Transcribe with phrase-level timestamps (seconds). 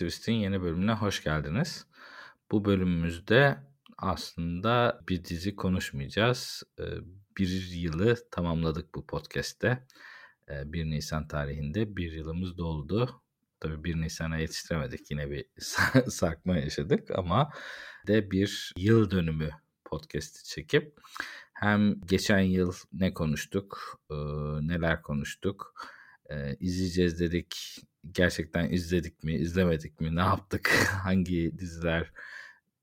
[0.00, 1.86] Twist'in yeni bölümüne hoş geldiniz.
[2.50, 3.58] Bu bölümümüzde
[3.98, 6.62] aslında bir dizi konuşmayacağız.
[6.78, 6.84] Ee,
[7.38, 9.86] bir yılı tamamladık bu podcast'te.
[10.48, 13.22] 1 ee, Nisan tarihinde bir yılımız doldu.
[13.60, 15.10] Tabii 1 Nisan'a yetiştiremedik.
[15.10, 15.44] Yine bir
[16.10, 17.50] sarkma yaşadık ama
[18.06, 19.50] de bir yıl dönümü
[19.84, 20.98] podcast'i çekip
[21.54, 24.14] hem geçen yıl ne konuştuk, e,
[24.60, 25.74] neler konuştuk,
[26.60, 27.80] izleyeceğiz dedik,
[28.12, 30.68] gerçekten izledik mi, izlemedik mi, ne yaptık,
[31.04, 32.12] hangi diziler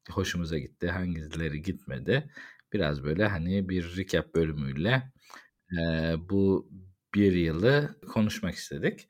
[0.10, 2.32] hoşumuza gitti, hangi dizileri gitmedi.
[2.74, 5.12] Biraz böyle hani bir recap bölümüyle
[5.72, 5.80] e,
[6.30, 6.70] bu
[7.16, 9.08] bir yılı konuşmak istedik.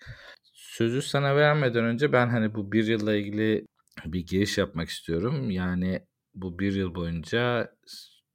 [0.54, 3.66] Sözü sana vermeden önce ben hani bu bir yılla ilgili
[4.06, 5.52] bir giriş yapmak istiyorum.
[5.52, 6.02] Yani
[6.36, 7.72] bu bir yıl boyunca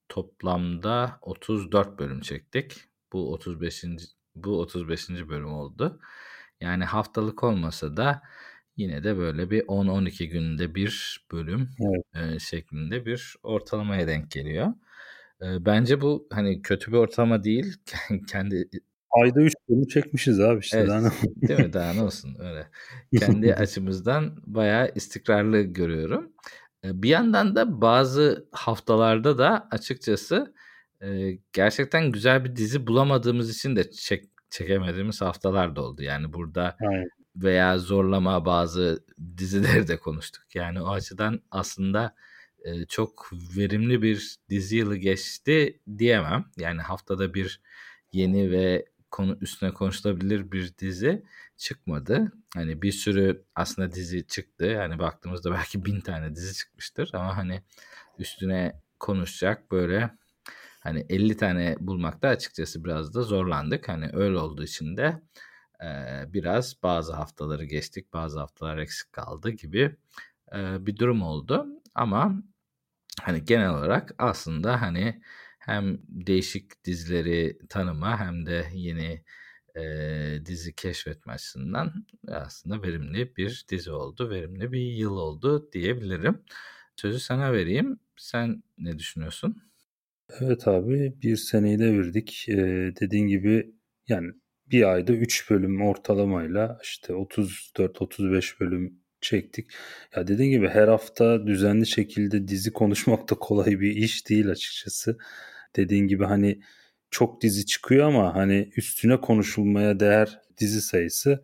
[0.09, 2.77] toplamda 34 bölüm çektik.
[3.12, 3.84] Bu 35.
[4.34, 5.09] bu 35.
[5.11, 6.01] bölüm oldu.
[6.62, 8.22] Yani haftalık olmasa da
[8.77, 12.34] yine de böyle bir 10-12 günde bir bölüm evet.
[12.34, 14.66] e, şeklinde bir ortalamaya denk geliyor.
[15.42, 17.77] E, bence bu hani kötü bir ortalama değil.
[18.28, 18.68] Kendi
[19.10, 20.78] Ayda 3 bölüm çekmişiz abi işte.
[20.78, 21.10] Evet, daha ne...
[21.48, 21.72] değil mi?
[21.72, 22.66] Daha ne olsun öyle.
[23.18, 26.33] Kendi açımızdan bayağı istikrarlı görüyorum.
[26.84, 30.55] Bir yandan da bazı haftalarda da açıkçası
[31.52, 36.03] gerçekten güzel bir dizi bulamadığımız için de çek, çekemediğimiz haftalar da oldu.
[36.03, 37.08] Yani burada Aynen.
[37.36, 39.05] veya zorlama bazı
[39.36, 40.55] dizileri de konuştuk.
[40.55, 42.14] Yani o açıdan aslında
[42.89, 46.45] çok verimli bir dizi yılı geçti diyemem.
[46.57, 47.61] Yani haftada bir
[48.13, 51.23] yeni ve konu üstüne konuşulabilir bir dizi
[51.57, 52.33] çıkmadı.
[52.55, 54.64] Hani bir sürü aslında dizi çıktı.
[54.64, 57.63] Yani baktığımızda belki bin tane dizi çıkmıştır ama hani
[58.19, 60.11] üstüne konuşacak böyle
[60.83, 63.89] hani 50 tane bulmakta açıkçası biraz da zorlandık.
[63.89, 65.23] Hani öyle olduğu için de
[65.85, 65.89] e,
[66.33, 69.97] biraz bazı haftaları geçtik, bazı haftalar eksik kaldı gibi
[70.55, 71.67] e, bir durum oldu.
[71.95, 72.43] Ama
[73.23, 75.23] hani genel olarak aslında hani
[75.59, 79.25] hem değişik dizileri tanıma hem de yeni
[79.77, 84.31] e, dizi keşfetme açısından aslında verimli bir dizi oldu.
[84.31, 86.45] Verimli bir yıl oldu diyebilirim.
[86.97, 87.99] Sözü sana vereyim.
[88.17, 89.71] Sen ne düşünüyorsun?
[90.41, 92.47] Evet abi bir seneyi devirdik.
[92.48, 92.57] Ee,
[93.01, 93.75] dediğin gibi
[94.09, 94.33] yani
[94.67, 99.70] bir ayda 3 bölüm ortalamayla işte 34-35 bölüm çektik.
[100.17, 105.19] Ya dediğin gibi her hafta düzenli şekilde dizi konuşmak da kolay bir iş değil açıkçası.
[105.77, 106.61] Dediğin gibi hani
[107.11, 111.43] çok dizi çıkıyor ama hani üstüne konuşulmaya değer dizi sayısı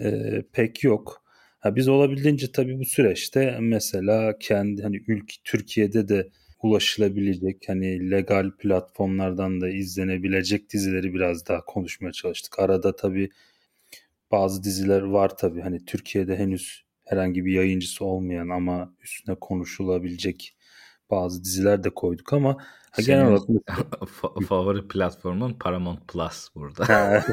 [0.00, 1.24] e, pek yok.
[1.60, 6.30] Ha biz olabildiğince tabii bu süreçte mesela kendi hani ülke Türkiye'de de
[6.62, 12.58] ulaşılabilecek hani legal platformlardan da izlenebilecek dizileri biraz daha konuşmaya çalıştık.
[12.58, 13.30] Arada tabii
[14.32, 20.56] bazı diziler var tabii hani Türkiye'de henüz herhangi bir yayıncısı olmayan ama üstüne konuşulabilecek
[21.10, 22.56] bazı diziler de koyduk ama
[22.90, 23.42] ha, genel olarak
[24.48, 26.84] favori platformun Paramount Plus burada.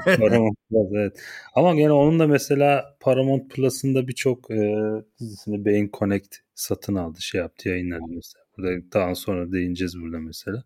[0.05, 1.19] Paramount Plus evet.
[1.55, 4.85] Ama gene onun da mesela Paramount Plus'ın da birçok e,
[5.19, 8.48] dizisini Beyin Connect satın aldı, şey yaptı, yayınladı mesela.
[8.93, 10.63] Daha sonra değineceğiz burada mesela.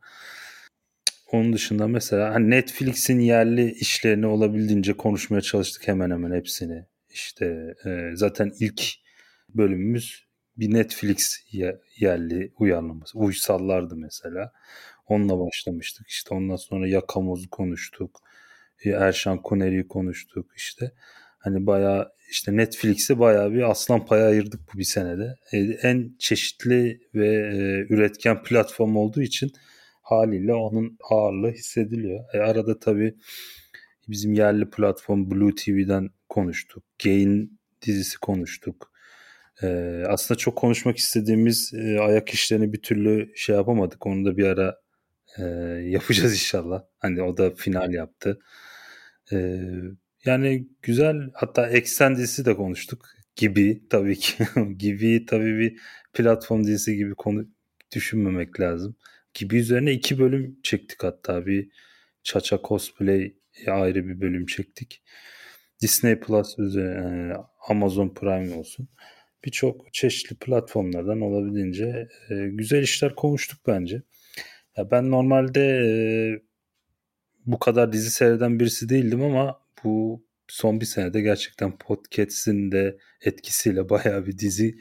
[1.32, 6.86] Onun dışında mesela hani Netflix'in yerli işlerini olabildiğince konuşmaya çalıştık hemen hemen hepsini.
[7.10, 8.84] İşte e, zaten ilk
[9.50, 10.28] bölümümüz
[10.58, 11.38] bir Netflix
[11.98, 13.20] yerli uyarlaması.
[13.20, 14.52] Uysallardı mesela.
[15.08, 16.08] Onunla başlamıştık.
[16.08, 18.22] İşte ondan sonra Yakamoz'u konuştuk.
[18.86, 20.92] E, Erşan Kuneri'yi konuştuk işte.
[21.44, 25.36] Hani bayağı işte Netflix'e bayağı bir aslan payı ayırdık bu bir senede.
[25.52, 29.52] E, en çeşitli ve e, üretken platform olduğu için
[30.02, 32.24] haliyle onun ağırlığı hissediliyor.
[32.34, 33.16] E, arada tabii
[34.08, 36.84] bizim yerli platform Blue TV'den konuştuk.
[37.04, 38.92] Gain dizisi konuştuk.
[39.64, 44.06] Ee, aslında çok konuşmak istediğimiz e, ayak işlerini bir türlü şey yapamadık.
[44.06, 44.78] Onu da bir ara
[45.38, 45.44] e,
[45.90, 46.84] yapacağız inşallah.
[47.00, 48.40] Hani o da final yaptı.
[49.32, 49.62] Ee,
[50.26, 53.06] yani güzel hatta Extend dizisi de konuştuk.
[53.36, 54.44] Gibi tabii ki.
[54.78, 55.80] gibi tabii bir
[56.14, 57.48] platform dizisi gibi konu
[57.96, 58.96] düşünmemek lazım.
[59.34, 61.70] Gibi üzerine iki bölüm çektik hatta bir
[62.24, 63.34] Chacha Cosplay
[63.68, 65.04] ayrı bir bölüm çektik.
[65.82, 67.34] Disney Plus üzerine
[67.70, 68.90] Amazon Prime olsun
[69.46, 74.02] birçok çeşitli platformlardan olabildiğince e, güzel işler konuştuk bence.
[74.78, 75.92] Ya ben normalde e,
[77.46, 83.90] bu kadar dizi seyreden birisi değildim ama bu son bir senede gerçekten podcast'in de etkisiyle
[83.90, 84.78] bayağı bir dizi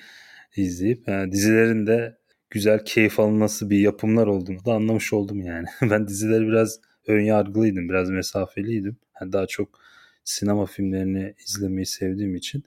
[0.56, 2.18] izleyip yani dizilerin de
[2.50, 5.66] güzel keyif alınması bir yapımlar olduğunu da anlamış oldum yani.
[5.90, 8.96] ben dizileri biraz ön yargılıydım, biraz mesafeliydim.
[9.20, 9.80] Yani daha çok
[10.24, 12.64] sinema filmlerini izlemeyi sevdiğim için.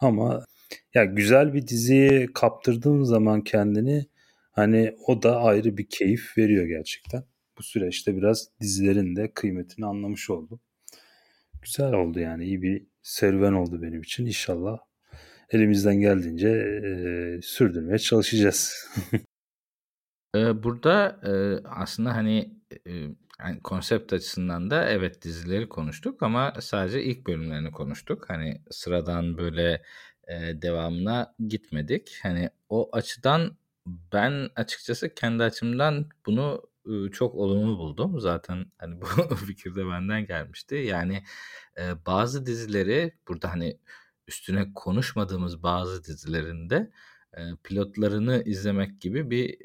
[0.00, 0.44] Ama
[0.94, 4.06] ya güzel bir diziye kaptırdığın zaman kendini
[4.52, 7.24] hani o da ayrı bir keyif veriyor gerçekten.
[7.58, 10.60] Bu süreçte biraz dizilerin de kıymetini anlamış oldum.
[11.62, 14.26] Güzel oldu yani iyi bir serüven oldu benim için.
[14.26, 14.78] İnşallah
[15.50, 18.88] elimizden geldiğince e, sürdürmeye çalışacağız.
[20.34, 21.20] Burada
[21.64, 22.58] aslında hani
[23.40, 28.24] yani konsept açısından da evet dizileri konuştuk ama sadece ilk bölümlerini konuştuk.
[28.30, 29.82] Hani sıradan böyle
[30.52, 32.18] devamına gitmedik.
[32.22, 33.56] Hani o açıdan
[34.12, 36.62] ben açıkçası kendi açımdan bunu
[37.12, 38.20] çok olumlu buldum.
[38.20, 40.74] Zaten hani bu fikir de benden gelmişti.
[40.74, 41.22] Yani
[42.06, 43.78] bazı dizileri burada hani
[44.28, 46.90] üstüne konuşmadığımız bazı dizilerinde
[47.64, 49.56] pilotlarını izlemek gibi bir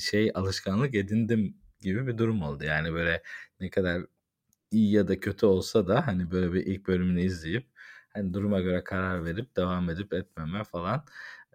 [0.00, 2.64] şey alışkanlık edindim gibi bir durum oldu.
[2.64, 3.22] Yani böyle
[3.60, 4.02] ne kadar
[4.70, 7.66] iyi ya da kötü olsa da hani böyle bir ilk bölümünü izleyip
[8.14, 11.04] hani duruma göre karar verip devam edip etmeme falan.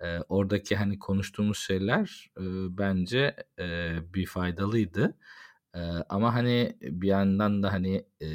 [0.01, 2.43] E, oradaki hani konuştuğumuz şeyler e,
[2.77, 5.17] bence e, bir faydalıydı.
[5.75, 5.79] E,
[6.09, 8.27] ama hani bir yandan da hani e,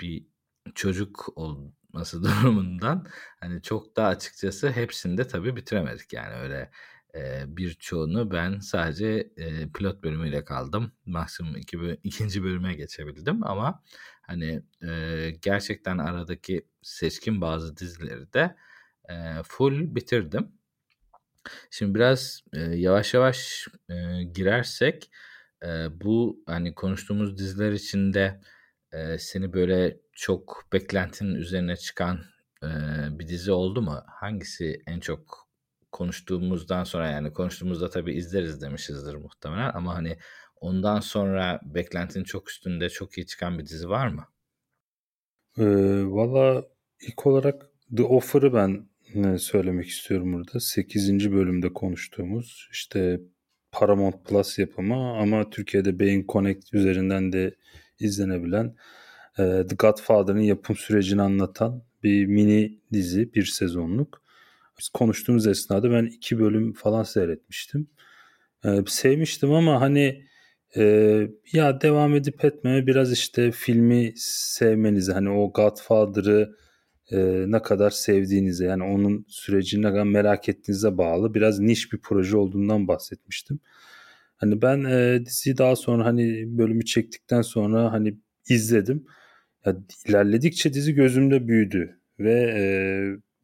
[0.00, 0.26] bir
[0.74, 3.06] çocuk ol, çıkması durumundan
[3.40, 6.70] hani çok da açıkçası hepsini de tabii bitiremedik yani öyle
[7.14, 10.92] e, birçoğunu ben sadece e, pilot bölümüyle kaldım.
[11.06, 13.82] Maksimum iki, ikinci bölüme geçebildim ama
[14.22, 18.56] hani e, gerçekten aradaki seçkin bazı dizileri de
[19.08, 20.52] e, full bitirdim.
[21.70, 25.10] Şimdi biraz e, yavaş yavaş e, girersek
[25.64, 25.68] e,
[26.00, 28.40] bu hani konuştuğumuz diziler içinde
[28.92, 32.20] e, seni böyle çok beklentinin üzerine çıkan
[32.62, 32.68] e,
[33.18, 34.02] bir dizi oldu mu?
[34.06, 35.48] Hangisi en çok
[35.92, 40.18] konuştuğumuzdan sonra yani konuştuğumuzda tabii izleriz demişizdir muhtemelen ama hani
[40.60, 44.26] ondan sonra beklentinin çok üstünde çok iyi çıkan bir dizi var mı?
[45.58, 45.64] Ee,
[46.04, 46.64] Valla
[47.00, 48.88] ilk olarak The Offer'ı ben
[49.38, 50.60] söylemek istiyorum burada.
[50.60, 51.32] 8.
[51.32, 53.20] bölümde konuştuğumuz işte
[53.72, 57.54] Paramount Plus yapımı ama Türkiye'de Beyin Connect üzerinden de
[58.00, 58.74] izlenebilen
[59.38, 64.22] e, The Godfather'ın yapım sürecini anlatan bir mini dizi, bir sezonluk.
[64.78, 67.88] Biz konuştuğumuz esnada ben iki bölüm falan seyretmiştim.
[68.64, 70.26] E, sevmiştim ama hani
[70.76, 70.82] e,
[71.52, 76.56] ya devam edip etmeme biraz işte filmi sevmenize hani o Godfather'ı
[77.12, 81.98] e, ne kadar sevdiğinize yani onun sürecini ne kadar merak ettiğinize bağlı biraz niş bir
[81.98, 83.60] proje olduğundan bahsetmiştim.
[84.36, 88.14] Hani ben e, diziyi daha sonra hani bölümü çektikten sonra hani
[88.48, 89.06] izledim.
[89.66, 89.76] Ya,
[90.08, 92.62] ilerledikçe dizi gözümde büyüdü ve e,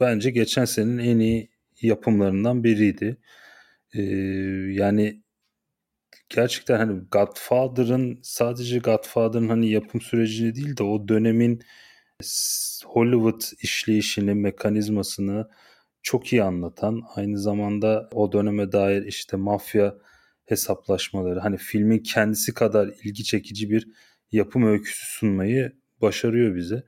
[0.00, 1.50] bence geçen senenin en iyi
[1.82, 3.16] yapımlarından biriydi.
[3.94, 4.02] E,
[4.72, 5.22] yani
[6.28, 11.62] gerçekten hani Godfather'ın sadece Godfather'ın hani yapım sürecini değil de o dönemin
[12.86, 15.48] Hollywood işleyişini, mekanizmasını
[16.02, 19.94] çok iyi anlatan, aynı zamanda o döneme dair işte mafya
[20.44, 23.88] hesaplaşmaları, hani filmin kendisi kadar ilgi çekici bir
[24.32, 26.84] yapım öyküsü sunmayı başarıyor bize.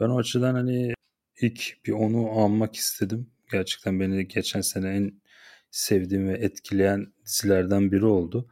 [0.00, 0.94] Ben o açıdan hani
[1.40, 3.30] ilk bir onu anmak istedim.
[3.52, 5.20] Gerçekten beni geçen sene en
[5.70, 8.48] sevdiğim ve etkileyen dizilerden biri oldu.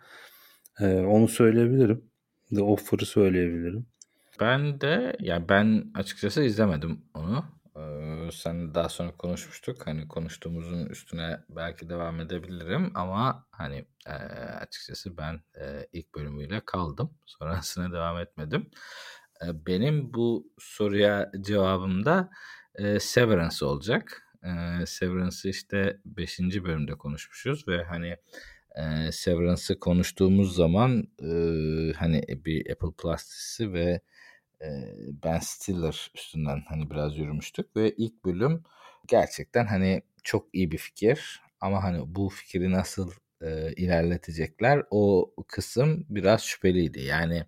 [0.80, 2.04] Ee, onu söyleyebilirim.
[2.54, 3.86] The Offer'ı söyleyebilirim.
[4.40, 7.44] Ben de yani ben açıkçası izlemedim onu.
[7.76, 9.86] Ee, sen daha sonra konuşmuştuk.
[9.86, 14.12] Hani konuştuğumuzun üstüne belki devam edebilirim ama hani e,
[14.60, 17.10] açıkçası ben e, ilk bölümüyle kaldım.
[17.26, 18.70] Sonrasına devam etmedim.
[19.46, 22.30] E, benim bu soruya cevabım da
[22.74, 24.22] e, Severance olacak.
[24.44, 26.40] E, Severance'ı işte 5.
[26.40, 28.16] bölümde konuşmuşuz ve hani
[28.76, 31.28] e, Severance'ı konuştuğumuz zaman e,
[31.92, 34.00] hani bir Apple Plus dizisi ve
[35.24, 38.62] Ben Stiller üstünden hani biraz yürümüştük ve ilk bölüm
[39.08, 43.10] gerçekten hani çok iyi bir fikir ama hani bu fikri nasıl
[43.42, 47.00] e, ilerletecekler o kısım biraz şüpheliydi.
[47.00, 47.44] Yani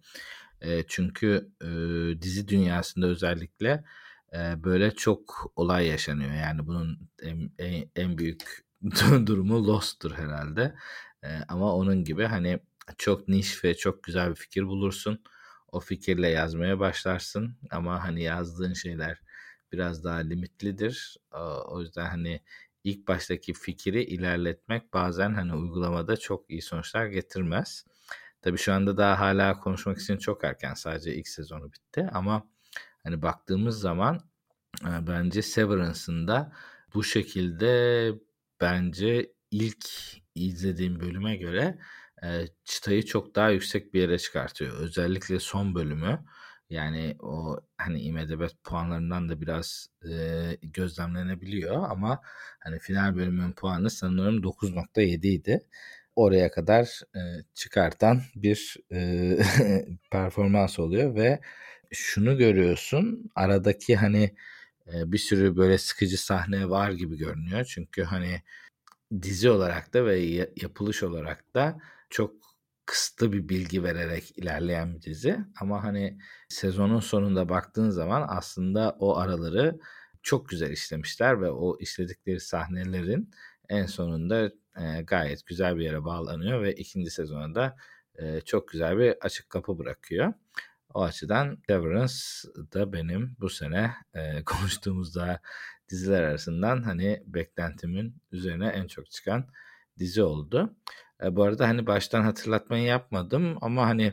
[0.60, 1.66] e, çünkü e,
[2.22, 3.84] dizi dünyasında özellikle
[4.32, 6.32] e, böyle çok olay yaşanıyor.
[6.32, 8.66] Yani bunun en, en, en büyük
[9.26, 10.74] durumu Lost'tur herhalde.
[11.24, 12.58] E, ama onun gibi hani
[12.98, 15.22] çok niş ve çok güzel bir fikir bulursun
[15.72, 19.20] o fikirle yazmaya başlarsın ama hani yazdığın şeyler
[19.72, 21.16] biraz daha limitlidir.
[21.68, 22.40] O yüzden hani
[22.84, 27.84] ilk baştaki fikri ilerletmek bazen hani uygulamada çok iyi sonuçlar getirmez.
[28.42, 30.74] Tabii şu anda daha hala konuşmak için çok erken.
[30.74, 32.48] Sadece ilk sezonu bitti ama
[33.02, 34.20] hani baktığımız zaman
[34.84, 36.52] bence Severance'ın da
[36.94, 38.12] bu şekilde
[38.60, 39.86] bence ilk
[40.34, 41.78] izlediğim bölüme göre
[42.64, 44.76] çıtayı çok daha yüksek bir yere çıkartıyor.
[44.76, 46.24] Özellikle son bölümü
[46.70, 50.12] Yani o hani IMDb puanlarından da biraz e,
[50.62, 52.20] gözlemlenebiliyor ama
[52.58, 55.60] hani final bölümünün puanı sanırım 9.7 idi.
[56.16, 57.20] Oraya kadar e,
[57.54, 59.38] çıkartan bir e,
[60.10, 61.40] performans oluyor ve
[61.92, 64.34] şunu görüyorsun aradaki hani
[64.94, 67.64] e, bir sürü böyle sıkıcı sahne var gibi görünüyor.
[67.64, 68.42] Çünkü hani
[69.22, 70.20] dizi olarak da ve
[70.62, 71.78] yapılış olarak da
[72.10, 72.34] çok
[72.86, 75.38] kısıtlı bir bilgi vererek ilerleyen bir dizi.
[75.60, 79.78] Ama hani sezonun sonunda baktığın zaman aslında o araları
[80.22, 83.30] çok güzel işlemişler ve o işledikleri sahnelerin
[83.68, 87.76] en sonunda e, gayet güzel bir yere bağlanıyor ve ikinci sezona da
[88.14, 90.32] e, çok güzel bir açık kapı bırakıyor.
[90.94, 92.14] O açıdan Severance
[92.74, 95.40] da benim bu sene e, konuştuğumuzda
[95.88, 99.46] diziler arasından hani beklentimin üzerine en çok çıkan
[99.98, 100.76] dizi oldu.
[101.22, 104.12] E, bu arada hani baştan hatırlatmayı yapmadım ama hani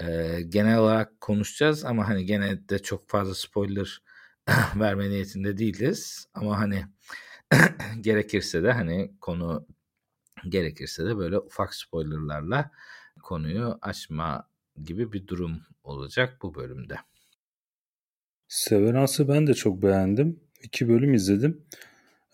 [0.00, 4.02] e, genel olarak konuşacağız ama hani gene de çok fazla spoiler
[4.76, 6.28] verme niyetinde değiliz.
[6.34, 6.84] Ama hani
[8.00, 9.66] gerekirse de hani konu
[10.48, 12.70] gerekirse de böyle ufak spoilerlarla
[13.22, 14.48] konuyu açma
[14.84, 16.96] gibi bir durum olacak bu bölümde.
[18.48, 20.40] Severance'ı ben de çok beğendim.
[20.62, 21.66] İki bölüm izledim.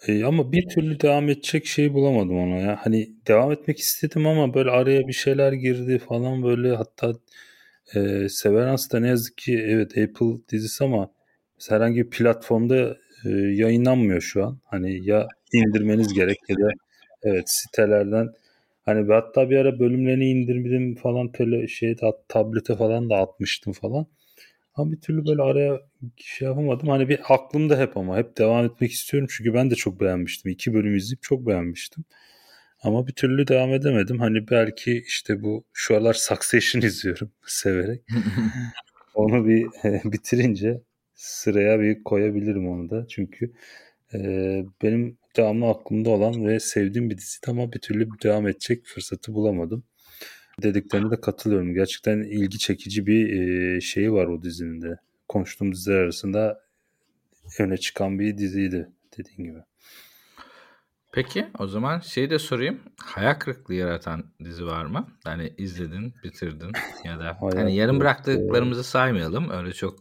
[0.08, 2.78] Ee, ama bir türlü devam edecek şey bulamadım ona ya.
[2.82, 7.12] Hani devam etmek istedim ama böyle araya bir şeyler girdi falan böyle hatta
[7.94, 11.10] e, Severance da ne yazık ki evet Apple dizisi ama
[11.68, 14.58] herhangi bir platformda e, yayınlanmıyor şu an.
[14.64, 16.70] Hani ya indirmeniz gerek ya da
[17.22, 18.28] evet sitelerden
[18.84, 21.96] hani hatta bir ara bölümlerini indirdim falan tele şey
[22.28, 24.06] tablete falan da atmıştım falan.
[24.74, 25.80] Ama bir türlü böyle araya
[26.16, 26.88] şey yapamadım.
[26.88, 29.28] Hani bir aklımda hep ama hep devam etmek istiyorum.
[29.32, 30.50] Çünkü ben de çok beğenmiştim.
[30.52, 32.04] İki bölüm izleyip çok beğenmiştim.
[32.82, 34.20] Ama bir türlü devam edemedim.
[34.20, 38.02] Hani belki işte bu şu aralar Succession izliyorum severek.
[39.14, 39.66] onu bir
[40.12, 40.82] bitirince
[41.14, 43.06] sıraya bir koyabilirim onu da.
[43.08, 43.52] Çünkü
[44.14, 44.18] e,
[44.82, 49.84] benim devamlı aklımda olan ve sevdiğim bir diziydi ama bir türlü devam edecek fırsatı bulamadım
[50.62, 51.74] dediklerine de katılıyorum.
[51.74, 54.98] Gerçekten ilgi çekici bir şeyi var o dizinin de.
[55.28, 56.60] Konuştuğum diziler arasında
[57.60, 59.58] öne çıkan bir diziydi dediğin gibi.
[61.12, 62.80] Peki o zaman şeyi de sorayım.
[63.00, 65.08] Hayal kırıklığı yaratan dizi var mı?
[65.26, 66.72] Yani izledin, bitirdin
[67.04, 69.50] ya da hani yarım bıraktıklarımızı saymayalım.
[69.50, 69.98] Öyle çok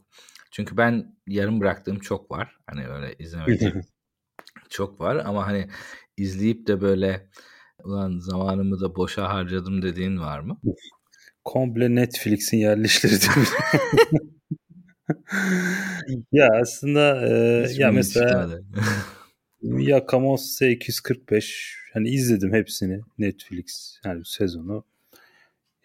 [0.52, 2.58] çünkü ben yarım bıraktığım çok var.
[2.68, 3.82] Hani öyle izlemediğim
[4.70, 5.70] çok var ama hani
[6.18, 7.30] izleyip de böyle
[7.84, 10.58] Ulan zamanımı da boşa harcadım dediğin var mı?
[11.44, 13.14] Komple Netflix'in işleri
[16.32, 18.60] ya aslında e, ya mesela
[19.62, 24.84] Yakamoss 245 hani izledim hepsini Netflix yani sezonu.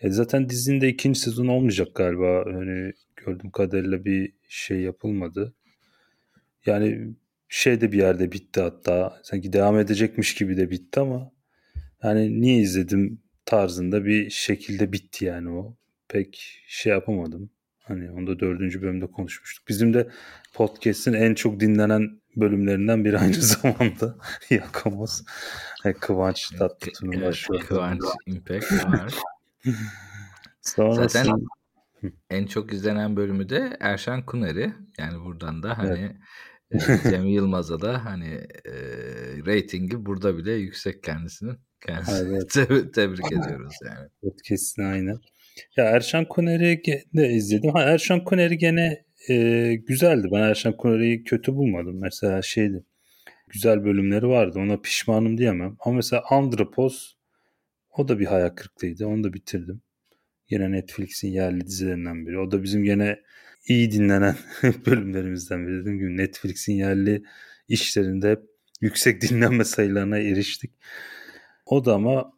[0.03, 2.45] Ya zaten dizinin de ikinci sezon olmayacak galiba.
[2.47, 5.55] Hani gördüğüm kadarıyla bir şey yapılmadı.
[6.67, 7.15] Yani
[7.49, 9.21] şey de bir yerde bitti hatta.
[9.23, 11.33] Sanki devam edecekmiş gibi de bitti ama
[12.03, 15.77] yani niye izledim tarzında bir şekilde bitti yani o.
[16.09, 17.51] Pek şey yapamadım.
[17.79, 19.69] Hani onda dördüncü bölümde konuşmuştuk.
[19.69, 20.09] Bizim de
[20.55, 24.17] podcast'in en çok dinlenen bölümlerinden biri aynı zamanda
[24.51, 25.25] Yakamoz.
[25.85, 27.59] Yani Kıvanç Tatlıtuğ'un başrolü.
[27.59, 29.15] Kıvanç Impact var.
[30.61, 31.09] Sonrasında...
[31.09, 31.47] Zaten
[32.31, 34.73] en çok izlenen bölümü de Erşan Kuneri.
[34.99, 36.17] Yani buradan da hani
[36.71, 37.03] evet.
[37.11, 38.73] Cem Yılmaz'a da hani e,
[39.47, 41.59] reytingi burada bile yüksek kendisinin.
[41.87, 42.37] Kendisini
[42.71, 42.95] evet.
[42.95, 44.09] tebrik ediyoruz yani.
[44.23, 45.17] Podcast'ini aynen.
[45.77, 46.83] Ya Erşan Kuner'i
[47.15, 47.71] de izledim.
[47.71, 50.29] Ha, Erşan Kuner'i gene e, güzeldi.
[50.33, 52.01] Ben Erşan Kuner'i kötü bulmadım.
[52.01, 52.85] Mesela şeydi.
[53.49, 54.59] Güzel bölümleri vardı.
[54.59, 55.77] Ona pişmanım diyemem.
[55.81, 57.15] Ama mesela Andropos
[57.91, 59.07] o da bir hayal kırıklığıydı.
[59.07, 59.83] Onu da bitirdim.
[60.51, 62.39] Yine Netflix'in yerli dizilerinden biri.
[62.39, 63.19] O da bizim gene
[63.69, 64.37] iyi dinlenen
[64.87, 65.81] bölümlerimizden biri.
[65.81, 67.23] Dediğim gibi Netflix'in yerli
[67.69, 68.41] işlerinde
[68.81, 70.71] yüksek dinlenme sayılarına eriştik.
[71.71, 72.33] O da ama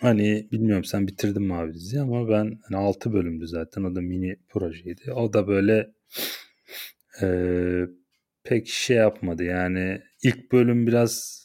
[0.00, 3.84] hani bilmiyorum sen bitirdin mi abi diziyi ama ben hani 6 bölümdü zaten.
[3.84, 5.12] O da mini projeydi.
[5.12, 5.92] O da böyle
[7.22, 7.26] e,
[8.44, 9.44] pek şey yapmadı.
[9.44, 11.42] Yani ilk bölüm biraz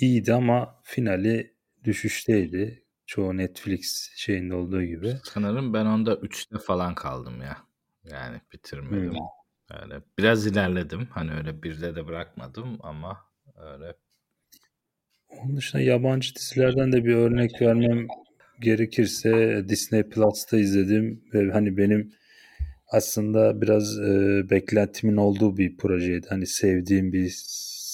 [0.00, 2.84] iyiydi ama finali düşüşteydi.
[3.06, 5.16] Çoğu Netflix şeyinde olduğu gibi.
[5.24, 7.56] Sanırım ben onda 3'te falan kaldım ya.
[8.04, 9.12] Yani bitirmedim.
[9.12, 9.82] Hmm.
[9.82, 11.08] Öyle biraz ilerledim.
[11.10, 13.18] Hani öyle birde de bırakmadım ama
[13.56, 13.94] öyle
[15.40, 18.06] onun dışında yabancı dizilerden de bir örnek vermem
[18.60, 22.12] gerekirse Disney Plus'ta izledim ve hani benim
[22.88, 26.26] aslında biraz e, beklentimin olduğu bir projeydi.
[26.30, 27.32] Hani sevdiğim bir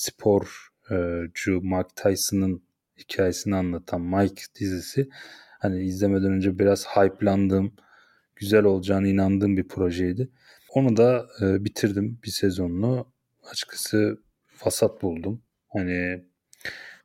[0.08, 2.62] sporcu Mike Tyson'ın
[2.98, 5.08] hikayesini anlatan Mike dizisi.
[5.60, 7.72] Hani izlemeden önce biraz hype'landığım,
[8.36, 10.28] güzel olacağını inandığım bir projeydi.
[10.74, 13.12] Onu da e, bitirdim bir sezonunu.
[13.50, 15.42] Açıkçası fasat buldum.
[15.68, 16.24] Hani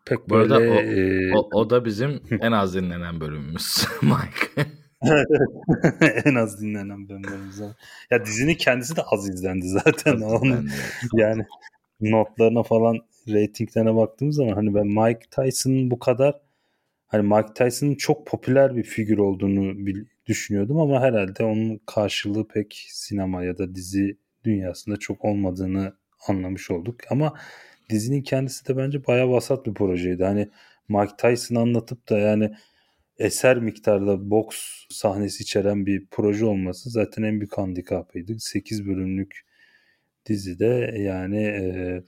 [0.06, 4.72] pek Bu arada böyle o, e, o, o da bizim en az dinlenen bölümümüz Mike.
[6.26, 7.76] En az dinlenen var.
[8.12, 10.16] Ya dizinin kendisi de az izlendi zaten.
[10.16, 10.72] Az Onun izlendi.
[11.14, 11.46] yani
[12.02, 16.40] notlarına falan reytinglerine baktığımız zaman hani ben Mike Tyson'ın bu kadar
[17.08, 22.86] hani Mike Tyson'ın çok popüler bir figür olduğunu bil- düşünüyordum ama herhalde onun karşılığı pek
[22.90, 25.94] sinema ya da dizi dünyasında çok olmadığını
[26.28, 26.96] anlamış olduk.
[27.10, 27.34] Ama
[27.90, 30.24] dizinin kendisi de bence bayağı vasat bir projeydi.
[30.24, 30.50] Hani
[30.90, 32.52] Mike Tyson anlatıp da yani
[33.18, 34.58] eser miktarda boks
[34.90, 38.40] sahnesi içeren bir proje olması zaten en büyük handikapıydı.
[38.40, 39.46] 8 bölümlük
[40.26, 42.04] dizide yani e,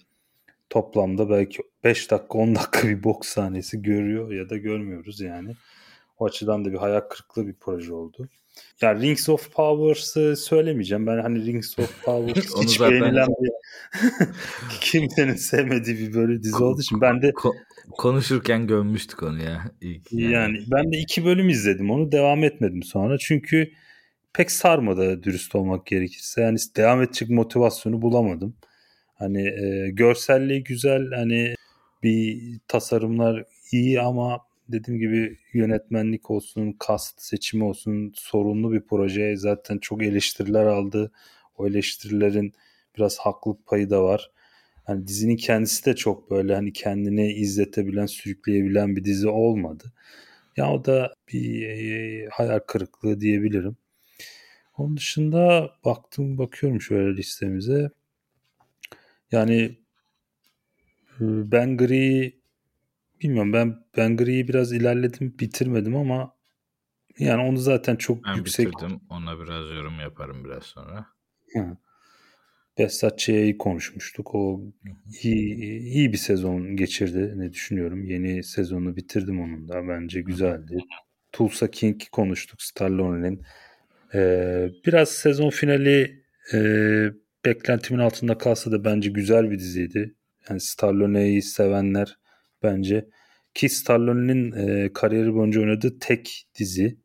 [0.70, 5.56] toplamda belki 5 dakika 10 dakika bir boks sahnesi görüyor ya da görmüyoruz yani.
[6.20, 8.30] O açıdan da bir hayal kırıklığı bir proje oldu.
[8.82, 11.08] Ya Rings of Powers'ı söylemeyeceğim.
[11.08, 13.52] Ben hani Rings of Powers hiç beğenilen bir
[14.82, 17.56] kimsenin sevmediği bir böyle dizi olduğu için ben de Ko-
[17.92, 19.72] konuşurken gömmüştük onu ya.
[19.82, 23.72] İlk yani ben de iki bölüm izledim onu devam etmedim sonra çünkü
[24.34, 28.56] pek sarmadı dürüst olmak gerekirse yani devam edecek motivasyonu bulamadım.
[29.16, 31.56] Hani e, görselliği güzel hani
[32.04, 39.38] bir tasarımlar iyi ama dediğim gibi yönetmenlik olsun, kast seçimi olsun sorunlu bir proje.
[39.38, 41.12] Zaten çok eleştiriler aldı.
[41.58, 42.54] O eleştirilerin
[42.98, 44.32] biraz haklılık payı da var.
[44.84, 49.94] Hani dizinin kendisi de çok böyle hani kendini izletebilen, sürükleyebilen bir dizi olmadı.
[50.58, 53.78] Ya o da bir e, hayal kırıklığı diyebilirim.
[54.78, 57.90] Onun dışında baktım bakıyorum şöyle listemize.
[59.32, 59.78] Yani
[61.22, 62.35] e, Ben Gri
[63.26, 66.36] bilmiyorum ben Ben Gri'yi biraz ilerledim bitirmedim ama
[67.20, 69.00] yani onu zaten çok Ben yüksek bitirdim.
[69.10, 71.06] Ona biraz yorum yaparım biraz sonra.
[71.54, 71.78] Hı.
[72.78, 74.36] Behzat Ç'yi konuşmuştuk.
[74.36, 74.62] O
[75.24, 78.04] iyi, iyi bir sezon geçirdi ne düşünüyorum.
[78.04, 79.88] Yeni sezonu bitirdim onun da.
[79.88, 80.78] Bence güzeldi.
[81.32, 83.42] Tulsa King konuştuk Stallone'nin.
[84.14, 86.60] Ee, biraz sezon finali e,
[87.46, 90.16] beklentimin altında kalsa da bence güzel bir diziydi.
[90.50, 92.18] Yani Stallone'yi sevenler
[92.66, 93.10] bence
[93.54, 96.98] ki Stallone'nin e, kariyeri boyunca oynadığı tek dizi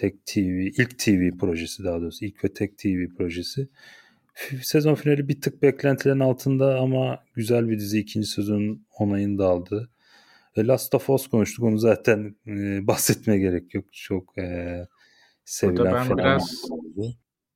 [0.00, 0.40] tek TV,
[0.80, 3.68] ilk TV projesi daha doğrusu ilk ve tek TV projesi.
[4.62, 9.90] Sezon finali bir tık beklentilerin altında ama güzel bir dizi ikinci sezonun onayını da aldı.
[10.56, 13.84] E, Last of Us konuştuk onu zaten e, bahsetmeye gerek yok.
[13.92, 14.86] Çok e,
[15.44, 17.14] sevilen Burada ben biraz oldu.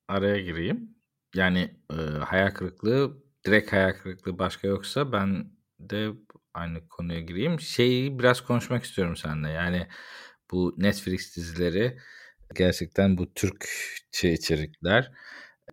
[0.09, 0.91] araya gireyim.
[1.35, 5.47] Yani e, hayal kırıklığı, direkt hayal kırıklığı başka yoksa ben
[5.81, 6.11] de
[6.55, 7.61] aynı konuya gireyim.
[7.61, 9.51] Şeyi biraz konuşmak istiyorum seninle.
[9.51, 9.89] Yani
[10.51, 11.99] bu Netflix dizileri
[12.55, 15.13] gerçekten bu Türkçe içerikler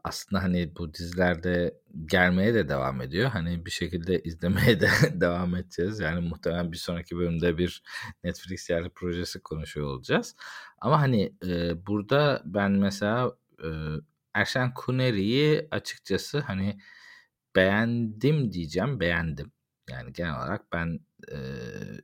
[0.04, 3.30] aslında hani bu dizilerde gelmeye de devam ediyor.
[3.30, 6.00] Hani bir şekilde izlemeye de devam edeceğiz.
[6.00, 7.84] Yani muhtemelen bir sonraki bölümde bir
[8.24, 10.36] Netflix yerli projesi konuşuyor olacağız.
[10.82, 13.68] Ama hani e, burada ben mesela e,
[14.34, 16.80] Erşen Kuneri'yi açıkçası hani
[17.56, 19.00] beğendim diyeceğim.
[19.00, 19.52] Beğendim.
[19.92, 21.00] Yani genel olarak ben
[21.32, 21.38] e,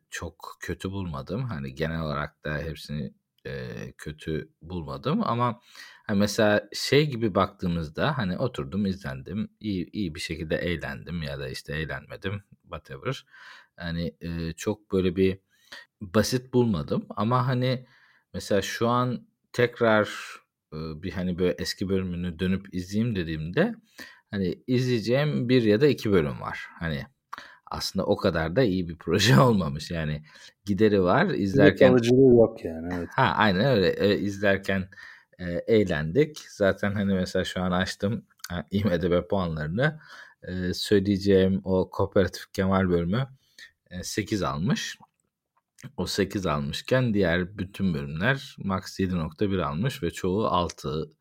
[0.09, 1.43] çok kötü bulmadım.
[1.43, 3.13] Hani genel olarak da hepsini
[3.45, 5.61] e, kötü bulmadım ama
[6.07, 11.49] hani mesela şey gibi baktığımızda hani oturdum izlendim iyi, iyi bir şekilde eğlendim ya da
[11.49, 13.25] işte eğlenmedim whatever.
[13.75, 15.39] Hani e, çok böyle bir
[16.01, 17.87] basit bulmadım ama hani
[18.33, 20.09] mesela şu an tekrar
[20.73, 23.75] bir hani böyle eski bölümünü dönüp izleyeyim dediğimde
[24.31, 26.67] hani izleyeceğim bir ya da iki bölüm var.
[26.79, 27.05] Hani
[27.71, 29.91] aslında o kadar da iyi bir proje olmamış.
[29.91, 30.23] Yani
[30.65, 31.25] gideri var.
[31.25, 32.93] İzlerken kalıcılığı yok yani.
[32.93, 33.09] Evet.
[33.15, 34.89] ha aynen öyle e, izlerken
[35.39, 36.39] e, eğlendik.
[36.49, 39.99] Zaten hani mesela şu an açtım ha, IMDb puanlarını
[40.43, 43.27] e, söyleyeceğim o kooperatif Kemal bölümü
[43.91, 44.97] e, 8 almış.
[45.97, 51.11] O 8 almışken diğer bütün bölümler max 7.1 almış ve çoğu 6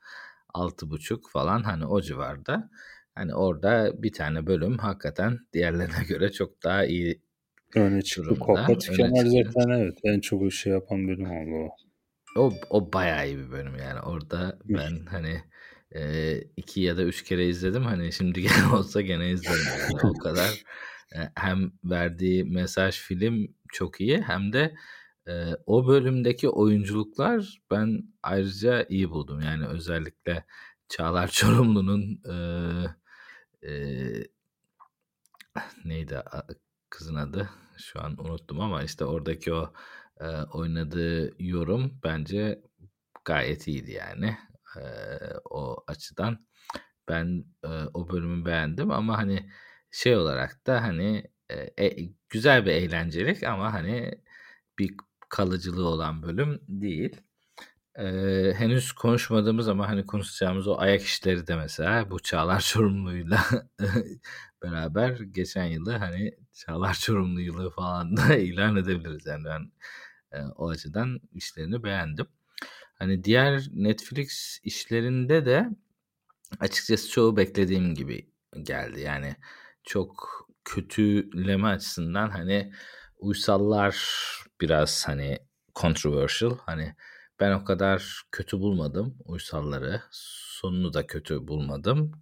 [0.54, 2.70] 6.5 falan hani o civarda.
[3.16, 7.20] Hani orada bir tane bölüm hakikaten diğerlerine göre çok daha iyi
[7.74, 8.38] Öne çıktı.
[8.38, 9.10] Kooperatif çıktı.
[9.14, 11.76] zaten evet en çok şey yapan bölüm oldu o.
[12.36, 14.00] O, o bayağı iyi bir bölüm yani.
[14.00, 15.40] Orada ben hani
[15.94, 17.82] e, iki ya da üç kere izledim.
[17.82, 19.66] Hani şimdi gene olsa gene izlerim.
[19.66, 20.62] Yani o kadar
[21.14, 24.74] e, hem verdiği mesaj film çok iyi hem de
[25.28, 25.32] e,
[25.66, 29.40] o bölümdeki oyunculuklar ben ayrıca iyi buldum.
[29.40, 30.44] Yani özellikle
[30.88, 32.34] Çağlar Çorumlu'nun e,
[33.66, 33.72] e,
[35.84, 36.22] neydi
[36.90, 37.50] kızın adı?
[37.78, 39.72] Şu an unuttum ama işte oradaki o
[40.20, 42.62] e, oynadığı yorum bence
[43.24, 44.36] gayet iyiydi yani.
[44.76, 44.82] E,
[45.50, 46.46] o açıdan
[47.08, 49.50] Ben e, o bölümü beğendim ama hani
[49.90, 51.24] şey olarak da hani
[51.78, 51.90] e,
[52.28, 54.22] güzel bir eğlencelik ama hani
[54.78, 54.94] bir
[55.28, 57.16] kalıcılığı olan bölüm değil.
[57.98, 63.40] Ee, henüz konuşmadığımız ama hani konuşacağımız o ayak işleri de mesela bu Çağlar Çorumlu'yla
[64.62, 69.26] beraber geçen yılı hani Çağlar Çorumlu yılı falan da ilan edebiliriz.
[69.26, 69.72] Yani ben
[70.32, 72.26] e, o açıdan işlerini beğendim.
[72.94, 75.68] Hani diğer Netflix işlerinde de
[76.60, 78.30] açıkçası çoğu beklediğim gibi
[78.62, 79.00] geldi.
[79.00, 79.36] Yani
[79.84, 82.72] çok kötüleme açısından hani
[83.18, 83.96] uysallar
[84.60, 85.38] biraz hani
[85.74, 86.94] controversial hani
[87.40, 90.02] ben o kadar kötü bulmadım uysalları.
[90.10, 92.12] Sonunu da kötü bulmadım.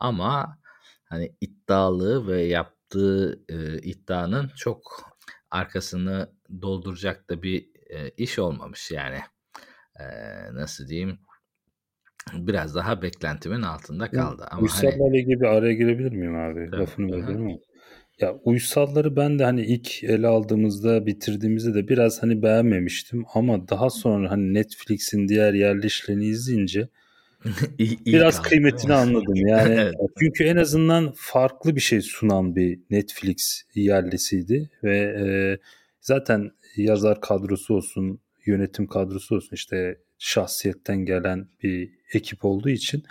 [0.00, 0.58] Ama
[1.04, 5.10] hani iddialı ve yaptığı e, iddianın çok
[5.50, 9.18] arkasını dolduracak da bir e, iş olmamış yani.
[10.00, 10.04] E,
[10.54, 11.18] nasıl diyeyim?
[12.32, 14.46] Biraz daha beklentimin altında kaldı.
[14.50, 15.18] Ama Uysallarla hani...
[15.18, 16.70] ilgili bir araya girebilir miyim abi?
[16.70, 17.58] Tabii, Lafını böldüm ama.
[18.20, 23.90] Ya uysalları ben de hani ilk ele aldığımızda bitirdiğimizde de biraz hani beğenmemiştim ama daha
[23.90, 26.88] sonra hani Netflix'in diğer yerli işlerini izleyince
[28.06, 29.72] biraz kaldı, kıymetini anladım yani.
[29.72, 29.94] evet.
[30.18, 35.26] Çünkü en azından farklı bir şey sunan bir Netflix yerlisiydi ve e,
[36.00, 43.04] zaten yazar kadrosu olsun, yönetim kadrosu olsun işte şahsiyetten gelen bir ekip olduğu için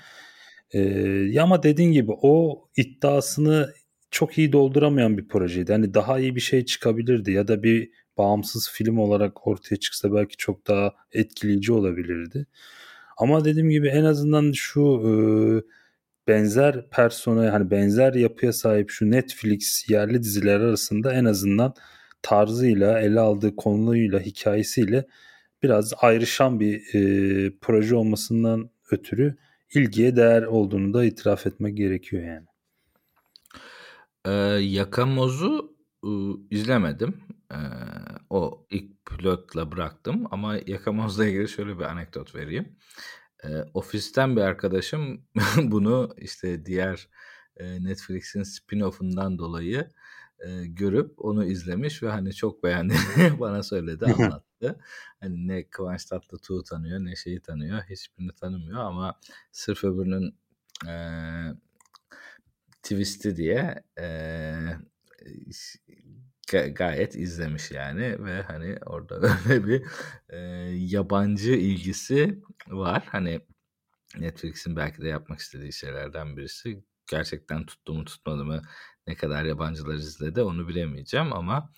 [0.73, 3.73] ee, ama dediğin gibi o iddiasını
[4.11, 5.71] çok iyi dolduramayan bir projeydi.
[5.71, 10.37] Hani daha iyi bir şey çıkabilirdi ya da bir bağımsız film olarak ortaya çıksa belki
[10.37, 12.45] çok daha etkileyici olabilirdi.
[13.17, 15.11] Ama dediğim gibi en azından şu e,
[16.27, 21.73] benzer persona hani benzer yapıya sahip şu Netflix yerli diziler arasında en azından
[22.21, 25.05] tarzıyla, ele aldığı konuyla, hikayesiyle
[25.63, 29.35] biraz ayrışan bir e, proje olmasından ötürü
[29.73, 32.48] ilgiye değer olduğunu da itiraf etmek gerekiyor yani.
[34.29, 37.21] Ee, Yakamoz'u ıı, izlemedim.
[37.51, 37.55] Ee,
[38.29, 42.77] o ilk pilotla bıraktım ama Yakamoz'la ilgili şöyle bir anekdot vereyim.
[43.43, 45.25] Ee, ofisten bir arkadaşım
[45.57, 47.09] bunu işte diğer
[47.57, 49.89] e, Netflix'in spin-off'undan dolayı
[50.39, 54.79] e, görüp onu izlemiş ve hani çok beğendiğini bana söyledi, anlattı.
[55.19, 57.81] Hani ne Kıvanç Tatlıtuğ'u tanıyor ne şeyi tanıyor.
[57.89, 59.19] Hiçbirini tanımıyor ama
[59.51, 60.35] sırf öbürünün
[60.87, 60.93] e,
[62.89, 64.07] twist'i diye e,
[66.75, 69.83] gayet izlemiş yani ve hani orada öyle bir
[70.29, 70.37] e,
[70.75, 73.03] yabancı ilgisi var.
[73.11, 73.41] Hani
[74.17, 76.83] Netflix'in belki de yapmak istediği şeylerden birisi.
[77.11, 78.61] Gerçekten tuttu mu tutmadı mı
[79.07, 81.73] ne kadar yabancılar izledi onu bilemeyeceğim ama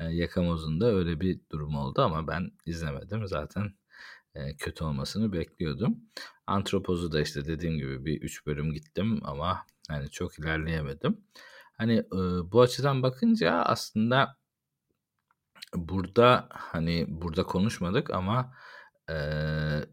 [0.00, 3.74] e, Yakamoz'un da öyle bir durum oldu ama ben izlemedim zaten
[4.34, 5.96] e, kötü olmasını bekliyordum.
[6.46, 11.20] Antropoz'u da işte dediğim gibi bir üç bölüm gittim ama hani çok ilerleyemedim.
[11.78, 12.18] Hani e,
[12.52, 14.36] bu açıdan bakınca aslında
[15.74, 18.54] burada hani burada konuşmadık ama
[19.10, 19.16] e,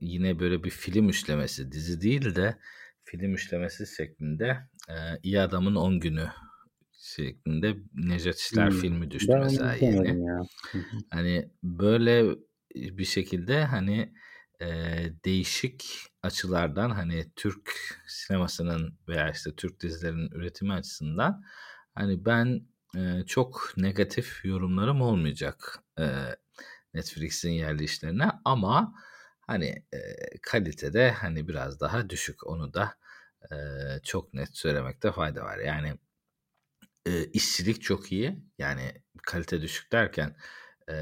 [0.02, 2.58] yine böyle bir film üçlemesi dizi değil de
[3.04, 6.30] film üçlemesi şeklinde e, İyi Adamın 10 Günü
[6.92, 8.80] şeklinde Necdet İşler hmm.
[8.82, 10.26] filmi düştü ben mesela yeni.
[10.26, 10.42] Ya.
[11.10, 12.36] hani böyle
[12.70, 14.14] bir şekilde hani
[14.62, 14.68] e,
[15.26, 17.72] değişik açılardan hani Türk
[18.08, 21.44] sinemasının veya işte Türk dizilerinin üretimi açısından
[21.96, 26.06] hani ben e, çok negatif yorumlarım olmayacak e,
[26.94, 28.32] Netflix'in yerli işlerine.
[28.46, 28.94] Ama
[29.42, 30.00] hani e,
[30.42, 32.48] kalitede hani biraz daha düşük.
[32.48, 32.98] Onu da
[33.52, 33.56] e,
[34.04, 35.58] çok net söylemekte fayda var.
[35.58, 35.98] Yani
[37.06, 38.44] e, işçilik çok iyi.
[38.58, 40.36] Yani kalite düşük derken
[40.92, 40.96] e,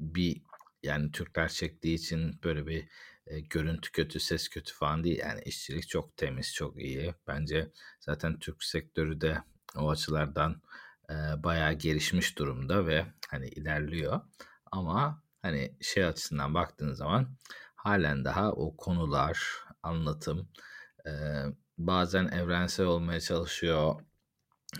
[0.00, 0.42] bir
[0.82, 2.88] yani Türkler çektiği için böyle bir
[3.26, 5.18] e, görüntü kötü, ses kötü falan değil.
[5.18, 7.14] Yani işçilik çok temiz, çok iyi.
[7.26, 9.42] Bence zaten Türk sektörü de
[9.76, 10.62] o açılardan
[11.10, 14.20] e, bayağı gelişmiş durumda ve hani ilerliyor.
[14.72, 17.36] Ama hani şey açısından baktığın zaman
[17.74, 19.38] halen daha o konular,
[19.82, 20.48] anlatım
[21.06, 21.10] e,
[21.78, 24.00] bazen evrensel olmaya çalışıyor,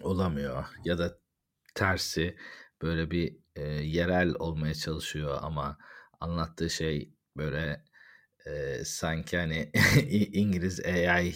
[0.02, 1.18] olamıyor ya da
[1.74, 2.36] tersi
[2.82, 5.78] böyle bir e, yerel olmaya çalışıyor ama
[6.20, 7.84] anlattığı şey böyle
[8.46, 9.70] e, sanki hani
[10.32, 11.32] İngiliz AI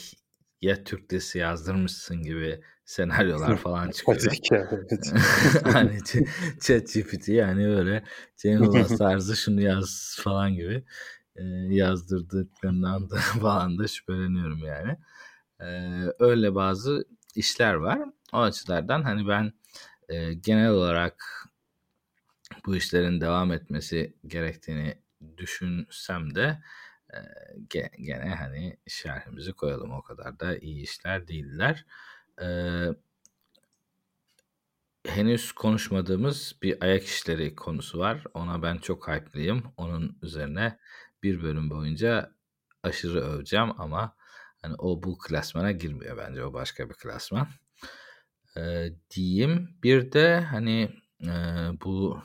[0.62, 4.20] ya Türk dizisi yazdırmışsın gibi senaryolar falan çıkıyor.
[5.72, 5.98] hani
[6.60, 8.04] chat GPT yani böyle
[8.36, 10.84] Cem Yılmaz tarzı şunu yaz falan gibi
[11.36, 14.96] e, yazdırdıklarından da falan da şüpheleniyorum yani.
[15.60, 15.68] E,
[16.18, 18.00] öyle bazı işler var.
[18.32, 19.52] O açılardan hani ben
[20.08, 21.24] e, genel olarak
[22.66, 24.94] bu işlerin devam etmesi gerektiğini
[25.36, 26.58] düşünsem de
[27.98, 31.86] gene hani şerhimizi koyalım o kadar da iyi işler değiller.
[32.42, 32.86] Ee,
[35.06, 38.24] henüz konuşmadığımız bir ayak işleri konusu var.
[38.34, 39.72] Ona ben çok hype'lıyım.
[39.76, 40.78] Onun üzerine
[41.22, 42.34] bir bölüm boyunca
[42.82, 44.16] aşırı öveceğim ama
[44.62, 46.44] hani o bu klasmana girmiyor bence.
[46.44, 47.48] O başka bir klasman.
[48.56, 49.68] Ee, diyeyim.
[49.82, 50.90] Bir de hani
[51.22, 51.32] e,
[51.84, 52.22] bu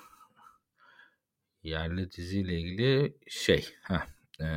[1.64, 3.76] yerli diziyle ilgili şey.
[3.82, 4.48] Heh, e,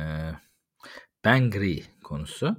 [1.25, 2.55] Bangri konusu.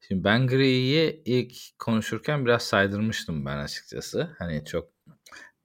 [0.00, 4.36] Şimdi Bangri'yi ilk konuşurken biraz saydırmıştım ben açıkçası.
[4.38, 4.88] Hani çok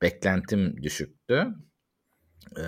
[0.01, 1.47] beklentim düşüktü.
[2.57, 2.63] Ee,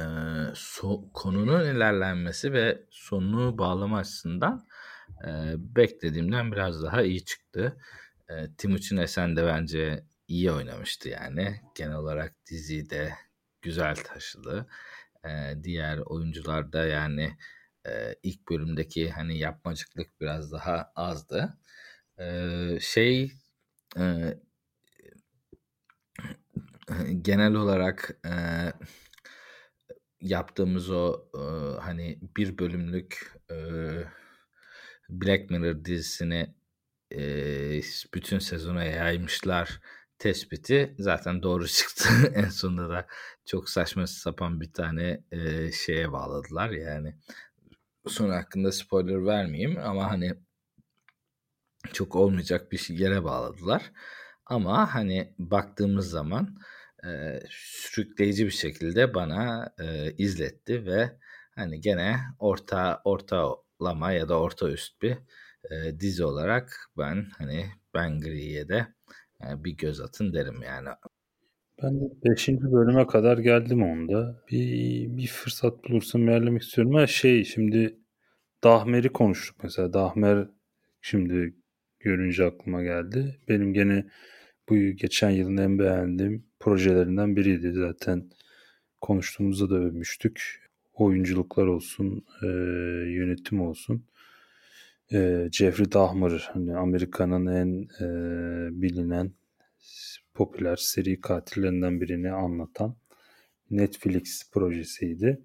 [0.56, 4.66] so, konunun ilerlenmesi ve sonunu bağlama açısından
[5.28, 7.78] e, beklediğimden biraz daha iyi çıktı.
[8.30, 11.62] E, Timuçin Esen de bence iyi oynamıştı yani.
[11.78, 13.14] Genel olarak diziyi de
[13.62, 14.68] güzel taşıdı.
[15.26, 17.38] E, diğer oyuncular da yani
[17.88, 21.58] e, ilk bölümdeki hani yapmacıklık biraz daha azdı.
[22.20, 22.28] E,
[22.82, 23.32] şey
[23.98, 24.34] e,
[27.22, 28.34] genel olarak e,
[30.22, 31.42] yaptığımız o e,
[31.82, 33.56] hani bir bölümlük e,
[35.10, 36.56] Black Mirror dizisini
[37.12, 37.22] e,
[38.14, 39.82] bütün sezona yaymışlar
[40.20, 42.10] tespiti zaten doğru çıktı.
[42.36, 43.08] en sonunda da
[43.46, 47.16] çok saçma sapan bir tane e, şeye bağladılar yani.
[48.08, 50.34] Son hakkında spoiler vermeyeyim ama hani
[51.94, 53.92] çok olmayacak bir şey yere bağladılar.
[54.46, 56.58] Ama hani baktığımız zaman
[57.06, 61.18] e, sürükleyici bir şekilde bana e, izletti ve
[61.56, 65.18] hani gene orta ortalama ya da orta üst bir
[65.72, 68.88] e, dizi olarak ben hani Ben Gri'ye de
[69.42, 70.90] yani bir göz atın derim yani.
[71.84, 72.48] Ben de 5.
[72.48, 74.44] bölüme kadar geldim onda.
[74.52, 77.98] Bir, bir fırsat bulursam ilerlemek istiyorum ama şey şimdi
[78.64, 79.94] Dahmer'i konuştuk mesela.
[79.94, 80.48] Dahmer
[81.02, 81.54] şimdi
[82.00, 83.40] görünce aklıma geldi.
[83.50, 84.06] Benim gene
[84.70, 87.74] bu geçen yılın en beğendiğim projelerinden biriydi.
[87.74, 88.30] Zaten
[89.02, 90.62] konuştuğumuzda da övmüştük.
[90.94, 92.48] Oyunculuklar olsun, e,
[93.10, 94.06] yönetim olsun.
[95.14, 98.08] E, Jeffrey Dahmer hani Amerika'nın en e,
[98.82, 99.32] bilinen
[100.36, 102.96] popüler seri katillerinden birini anlatan
[103.72, 105.42] Netflix projesiydi.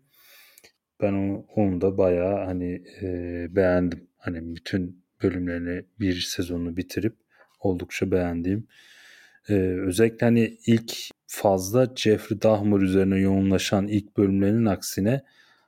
[1.03, 4.09] Ben onu, onu da bayağı hani e, beğendim.
[4.17, 7.17] Hani bütün bölümlerini bir sezonu bitirip
[7.61, 8.67] oldukça beğendiğim.
[9.49, 9.55] E,
[9.87, 10.93] özellikle hani ilk
[11.27, 15.23] fazla Jeffrey Dahmer üzerine yoğunlaşan ilk bölümlerinin aksine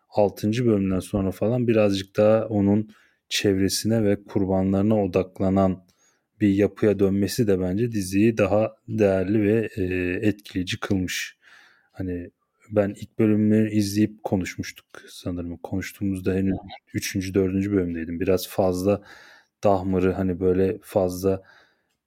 [0.09, 0.67] 6.
[0.67, 2.91] bölümden sonra falan birazcık daha onun
[3.29, 5.85] çevresine ve kurbanlarına odaklanan
[6.43, 9.85] bir yapıya dönmesi de bence diziyi daha değerli ve e,
[10.29, 11.37] etkileyici kılmış.
[11.93, 12.31] Hani
[12.71, 15.57] ben ilk bölümünü izleyip konuşmuştuk sanırım.
[15.57, 16.57] Konuştuğumuzda henüz
[16.95, 17.35] 3.
[17.35, 17.55] 4.
[17.55, 18.21] bölümdeydim.
[18.21, 19.03] Biraz fazla
[19.65, 21.43] Dahmer'ı hani böyle fazla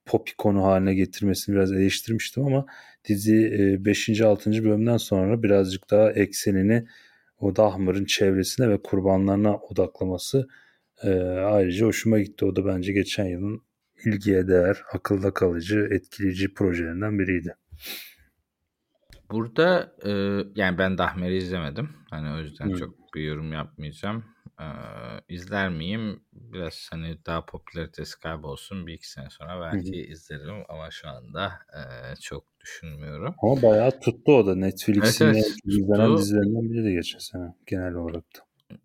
[0.06, 2.66] pop ikonu haline getirmesini biraz eleştirmiştim ama
[3.06, 4.22] dizi 5.
[4.22, 4.52] 6.
[4.52, 6.88] bölümden sonra birazcık daha eksenini
[7.40, 10.48] o Dahmer'ın çevresine ve kurbanlarına odaklaması
[11.04, 12.46] e, ayrıca hoşuma gitti.
[12.46, 13.62] O da bence geçen yılın
[14.06, 17.56] ilgiye değer, akılda kalıcı, etkileyici projelerinden biriydi.
[19.32, 20.12] Burada e,
[20.56, 21.90] yani ben Dahmer'i izlemedim.
[22.10, 22.76] Hani o yüzden Hı.
[22.76, 24.24] çok bir yorum yapmayacağım.
[24.60, 24.66] E,
[25.30, 26.20] izler miyim?
[26.34, 28.88] Biraz hani daha popülaritesi kaybolsun.
[28.88, 30.12] Bir iki sene sonra belki Hı.
[30.12, 31.82] izlerim ama şu anda e,
[32.22, 33.36] çok düşünmüyorum.
[33.44, 34.56] Ama bayağı tuttu o da.
[34.56, 38.40] Netflix'in evet, evet, izlenen dizilerinden biri de geçen sene genel olarak da.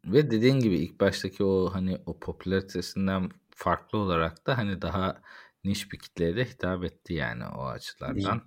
[0.05, 5.23] Ve dediğin gibi ilk baştaki o hani o popülaritesinden farklı olarak da hani daha
[5.65, 8.43] niş bir kitleye de hitap etti yani o açılardan.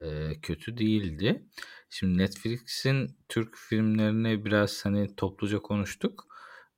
[0.00, 1.46] E, kötü değildi.
[1.90, 6.26] Şimdi Netflix'in Türk filmlerini biraz hani topluca konuştuk.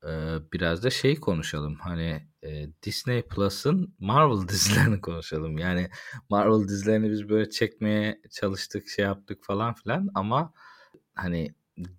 [0.05, 0.09] E,
[0.53, 1.75] biraz da şey konuşalım.
[1.81, 5.59] Hani e, Disney Plus'ın Marvel dizilerini konuşalım.
[5.59, 5.91] Yani
[6.31, 10.53] Marvel dizilerini biz böyle çekmeye çalıştık, şey yaptık falan filan ama
[11.15, 11.55] hani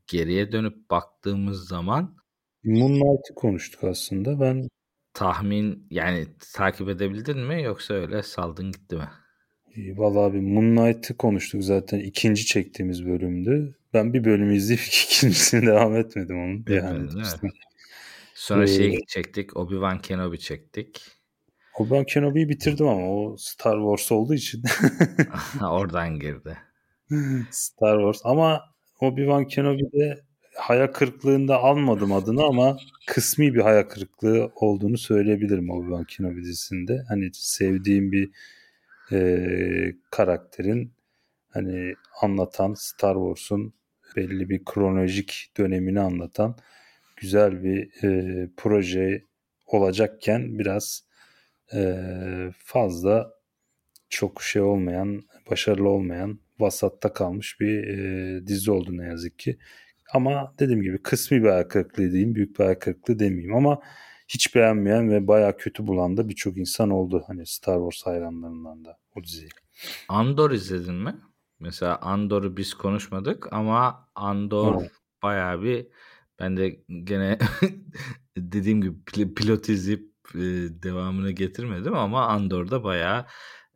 [0.07, 2.19] geriye dönüp baktığımız zaman
[2.63, 4.39] Moonlight'ı konuştuk aslında.
[4.39, 4.69] Ben
[5.13, 9.10] tahmin yani takip edebildin mi yoksa öyle saldın gitti mi?
[9.78, 13.76] Vallahi bir Moonlight'ı konuştuk zaten ikinci çektiğimiz bölümdü.
[13.93, 16.65] Ben bir bölümü izleyip ikincisini devam etmedim onun.
[16.67, 17.10] Yani
[18.39, 21.02] Sonra ee, şey çektik Obi-Wan Kenobi çektik.
[21.76, 24.63] Obi-Wan Kenobi'yi bitirdim ama o Star Wars olduğu için.
[25.62, 26.58] Oradan girdi.
[27.52, 28.62] Star Wars ama
[29.02, 30.24] Obi-Wan Kenobi'de
[30.60, 37.04] haya kırıklığında almadım adını ama kısmi bir haya kırıklığı olduğunu söyleyebilirim Obi-Wan Kenobi dizisinde.
[37.08, 38.32] Hani sevdiğim bir
[39.12, 40.93] e, karakterin
[41.50, 43.74] hani anlatan Star Wars'un
[44.15, 46.56] belli bir kronolojik dönemini anlatan
[47.17, 49.26] güzel bir e, proje
[49.67, 51.04] olacakken biraz
[51.74, 51.95] e,
[52.58, 53.34] fazla
[54.10, 59.58] çok şey olmayan, başarılı olmayan, vasatta kalmış bir e, dizi oldu ne yazık ki.
[60.13, 63.80] Ama dediğim gibi kısmi bir ayak kırıklığı diyeyim, büyük bir ayak kırıklığı demeyeyim ama
[64.28, 67.24] hiç beğenmeyen ve bayağı kötü bulan da birçok insan oldu.
[67.28, 69.50] Hani Star Wars hayranlarından da o diziyi.
[70.10, 71.15] Andor izledin mi?
[71.60, 74.91] Mesela Andor'u biz konuşmadık ama Andor evet.
[75.24, 75.88] bayağı bir
[76.39, 77.38] ben de gene
[78.38, 80.39] dediğim gibi pilot izleyip e,
[80.84, 83.26] devamını getirmedim ama Andor'da bayağı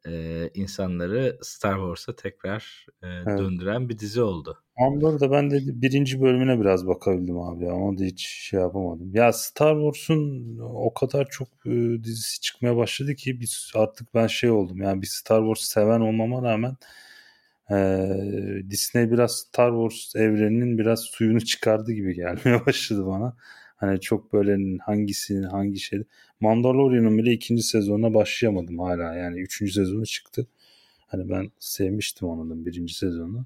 [0.08, 3.40] e, insanları Star Wars'a tekrar e, evet.
[3.40, 4.63] döndüren bir dizi oldu.
[4.78, 7.74] Andor'da ben de birinci bölümüne biraz bakabildim abi ya.
[7.76, 9.16] Onu da hiç şey yapamadım.
[9.16, 14.50] Ya Star Wars'un o kadar çok e, dizisi çıkmaya başladı ki biz artık ben şey
[14.50, 14.82] oldum.
[14.82, 16.76] Yani bir Star Wars seven olmama rağmen
[17.72, 17.76] e,
[18.70, 23.36] Disney biraz Star Wars evreninin biraz suyunu çıkardı gibi gelmeye başladı bana.
[23.76, 26.04] Hani çok böyle hangisi hangi şey.
[26.40, 29.16] Mandalorian'ın bile ikinci sezonuna başlayamadım hala.
[29.16, 30.48] Yani üçüncü sezonu çıktı.
[31.08, 33.46] Hani ben sevmiştim onun birinci sezonu.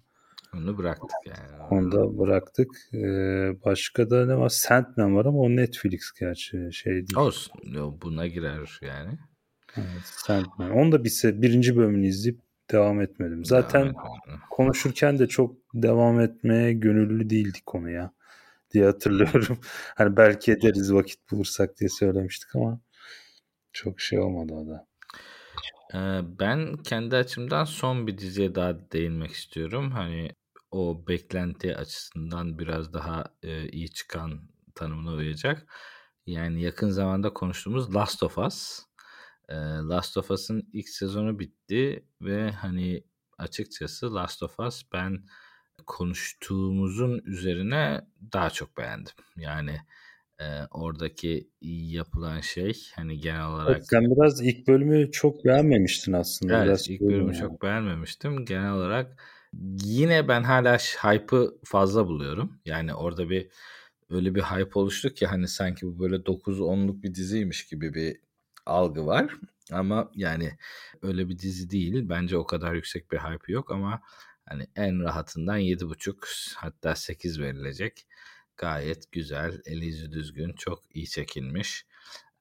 [0.53, 1.63] Onu bıraktık yani.
[1.71, 2.69] Onu da bıraktık.
[2.93, 2.97] Ee,
[3.65, 4.49] başka da ne var?
[4.49, 7.15] Sandman var ama o Netflix gerçi şey değil.
[7.17, 7.53] Olsun.
[8.01, 9.19] Buna girer yani.
[9.77, 10.71] Evet, Sandman.
[10.71, 12.39] Onu da bir birinci bölümünü izleyip
[12.71, 13.45] devam etmedim.
[13.45, 18.11] Zaten devam konuşurken de çok devam etmeye gönüllü değildik konuya
[18.73, 19.59] diye hatırlıyorum.
[19.95, 22.79] hani belki ederiz vakit bulursak diye söylemiştik ama
[23.73, 24.87] çok şey olmadı o da.
[26.39, 29.91] Ben kendi açımdan son bir diziye daha değinmek istiyorum.
[29.91, 30.31] Hani
[30.71, 33.23] o beklenti açısından biraz daha
[33.71, 35.73] iyi çıkan tanımına uyacak.
[36.25, 38.79] Yani yakın zamanda konuştuğumuz Last of Us.
[39.89, 43.03] Last of Us'ın ilk sezonu bitti ve hani
[43.37, 45.25] açıkçası Last of Us ben
[45.85, 49.13] konuştuğumuzun üzerine daha çok beğendim.
[49.37, 49.79] Yani
[50.39, 53.77] e, oradaki yapılan şey hani genel olarak.
[53.77, 56.57] Evet, sen biraz ilk bölümü çok beğenmemiştin aslında.
[56.57, 57.37] Evet biraz ilk bölümü yani.
[57.37, 58.45] çok beğenmemiştim.
[58.45, 59.23] Genel olarak
[59.83, 62.59] yine ben hala hype'ı fazla buluyorum.
[62.65, 63.47] Yani orada bir
[64.09, 68.17] öyle bir hype oluştu ki hani sanki bu böyle 9-10'luk bir diziymiş gibi bir
[68.65, 69.37] algı var.
[69.71, 70.51] Ama yani
[71.01, 72.09] öyle bir dizi değil.
[72.09, 74.01] Bence o kadar yüksek bir hype yok ama
[74.45, 78.07] hani en rahatından 7.5 hatta 8 verilecek.
[78.57, 81.85] Gayet güzel, eli yüzü düzgün, çok iyi çekilmiş.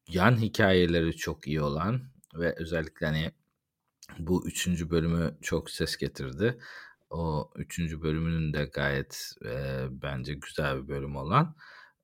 [0.08, 2.02] Yan hikayeleri çok iyi olan
[2.34, 3.32] ve özellikle hani
[4.18, 6.58] bu üçüncü bölümü çok ses getirdi.
[7.10, 11.56] O üçüncü bölümünün de gayet e, bence güzel bir bölüm olan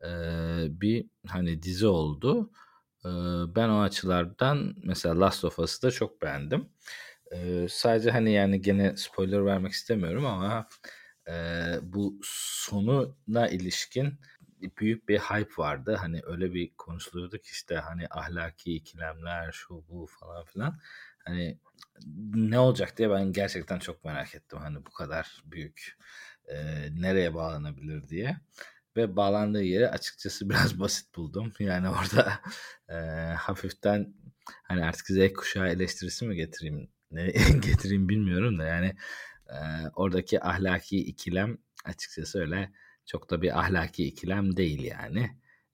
[0.04, 0.08] e,
[0.80, 2.50] bir hani dizi oldu.
[3.04, 3.08] E,
[3.56, 6.68] ben o açılardan mesela Last of Us'ı da çok beğendim.
[7.32, 10.68] E, sadece hani yani gene spoiler vermek istemiyorum ama
[11.28, 11.34] e,
[11.82, 14.18] bu sonuna ilişkin
[14.78, 15.96] büyük bir hype vardı.
[16.00, 20.78] Hani öyle bir konuşuluyordu ki işte hani ahlaki ikilemler şu bu falan filan.
[21.24, 21.58] Hani
[22.34, 24.58] ne olacak diye ben gerçekten çok merak ettim.
[24.58, 25.98] Hani bu kadar büyük
[26.48, 26.56] e,
[27.00, 28.36] nereye bağlanabilir diye.
[28.96, 31.52] Ve bağlandığı yeri açıkçası biraz basit buldum.
[31.58, 32.40] Yani orada
[32.88, 32.94] e,
[33.34, 34.14] hafiften
[34.62, 37.26] hani artık Z kuşağı eleştirisi mi getireyim ne
[37.60, 38.96] getireyim bilmiyorum da yani
[39.52, 39.58] e,
[39.94, 42.72] oradaki ahlaki ikilem açıkçası öyle
[43.06, 45.30] çok da bir ahlaki ikilem değil yani.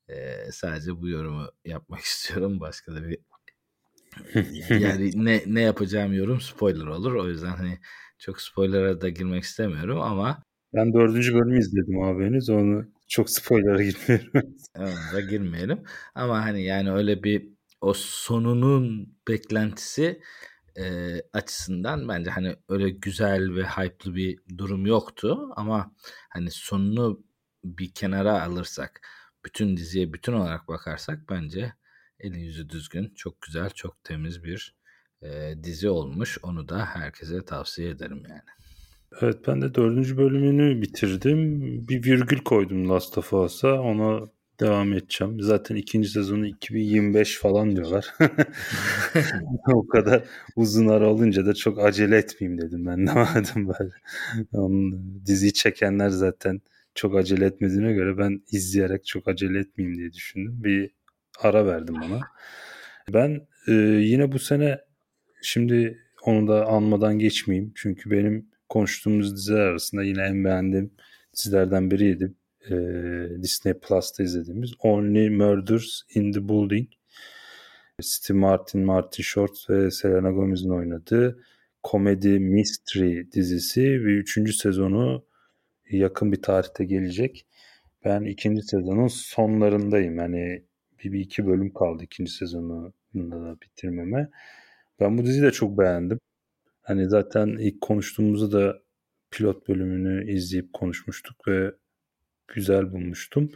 [0.08, 2.60] E, sadece bu yorumu yapmak istiyorum.
[2.60, 3.18] Başka da bir
[4.80, 7.14] yani ne ne yapacağım yorum spoiler olur.
[7.14, 7.78] O yüzden hani
[8.18, 10.42] çok spoiler'a da girmek istemiyorum ama
[10.74, 14.54] ben dördüncü bölümü izledim abi henüz onu çok spoiler'a girmiyorum.
[14.76, 15.82] Ona da girmeyelim.
[16.14, 17.48] Ama hani yani öyle bir
[17.80, 20.20] o sonunun beklentisi
[20.78, 25.94] e, açısından bence hani öyle güzel ve hype'lı bir durum yoktu ama
[26.30, 27.24] hani sonunu
[27.64, 29.00] bir kenara alırsak
[29.44, 31.72] bütün diziye bütün olarak bakarsak bence
[32.20, 34.76] eli yüzü düzgün çok güzel çok temiz bir
[35.22, 38.42] e, dizi olmuş onu da herkese tavsiye ederim yani.
[39.20, 41.60] Evet ben de dördüncü bölümünü bitirdim.
[41.88, 43.80] Bir virgül koydum Last of Us'a.
[43.80, 44.28] Ona
[44.60, 45.40] devam edeceğim.
[45.40, 48.14] Zaten ikinci sezonu 2025 falan diyorlar.
[49.72, 50.24] o kadar
[50.56, 53.92] uzun ara olunca da çok acele etmeyeyim dedim ben de madem böyle.
[54.52, 56.60] Onun diziyi çekenler zaten
[56.94, 60.64] çok acele etmediğine göre ben izleyerek çok acele etmeyeyim diye düşündüm.
[60.64, 60.90] Bir
[61.40, 62.20] ara verdim ona.
[63.12, 64.78] Ben e, yine bu sene
[65.42, 67.72] şimdi onu da anmadan geçmeyeyim.
[67.74, 70.90] Çünkü benim konuştuğumuz diziler arasında yine en beğendiğim
[71.34, 72.34] dizilerden biriydi
[72.70, 76.88] e, Disney Plus'ta izlediğimiz Only Murders in the Building.
[78.00, 81.38] Steve Martin, Martin Short ve Selena Gomez'in oynadığı
[81.82, 85.24] komedi mystery dizisi ve üçüncü sezonu
[85.90, 87.46] yakın bir tarihte gelecek.
[88.04, 90.18] Ben ikinci sezonun sonlarındayım.
[90.18, 90.64] Hani
[91.04, 94.30] bir, bir iki bölüm kaldı ikinci sezonu da bitirmeme.
[95.00, 96.20] Ben bu diziyi de çok beğendim.
[96.80, 98.78] Hani zaten ilk konuştuğumuzda da
[99.30, 101.72] pilot bölümünü izleyip konuşmuştuk ve
[102.48, 103.50] güzel bulmuştum.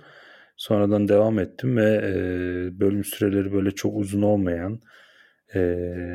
[0.56, 2.14] Sonradan devam ettim ve e,
[2.80, 4.80] bölüm süreleri böyle çok uzun olmayan
[5.54, 5.60] e,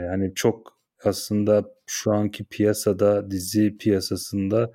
[0.09, 4.71] hani çok aslında şu anki piyasada dizi piyasasında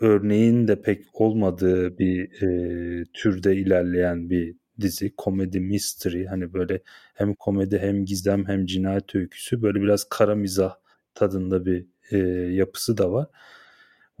[0.00, 5.14] örneğin de pek olmadığı bir e, türde ilerleyen bir dizi.
[5.16, 6.80] Komedi mystery hani böyle
[7.14, 10.74] hem komedi hem gizem hem cinayet öyküsü böyle biraz kara mizah
[11.14, 12.18] tadında bir e,
[12.54, 13.26] yapısı da var.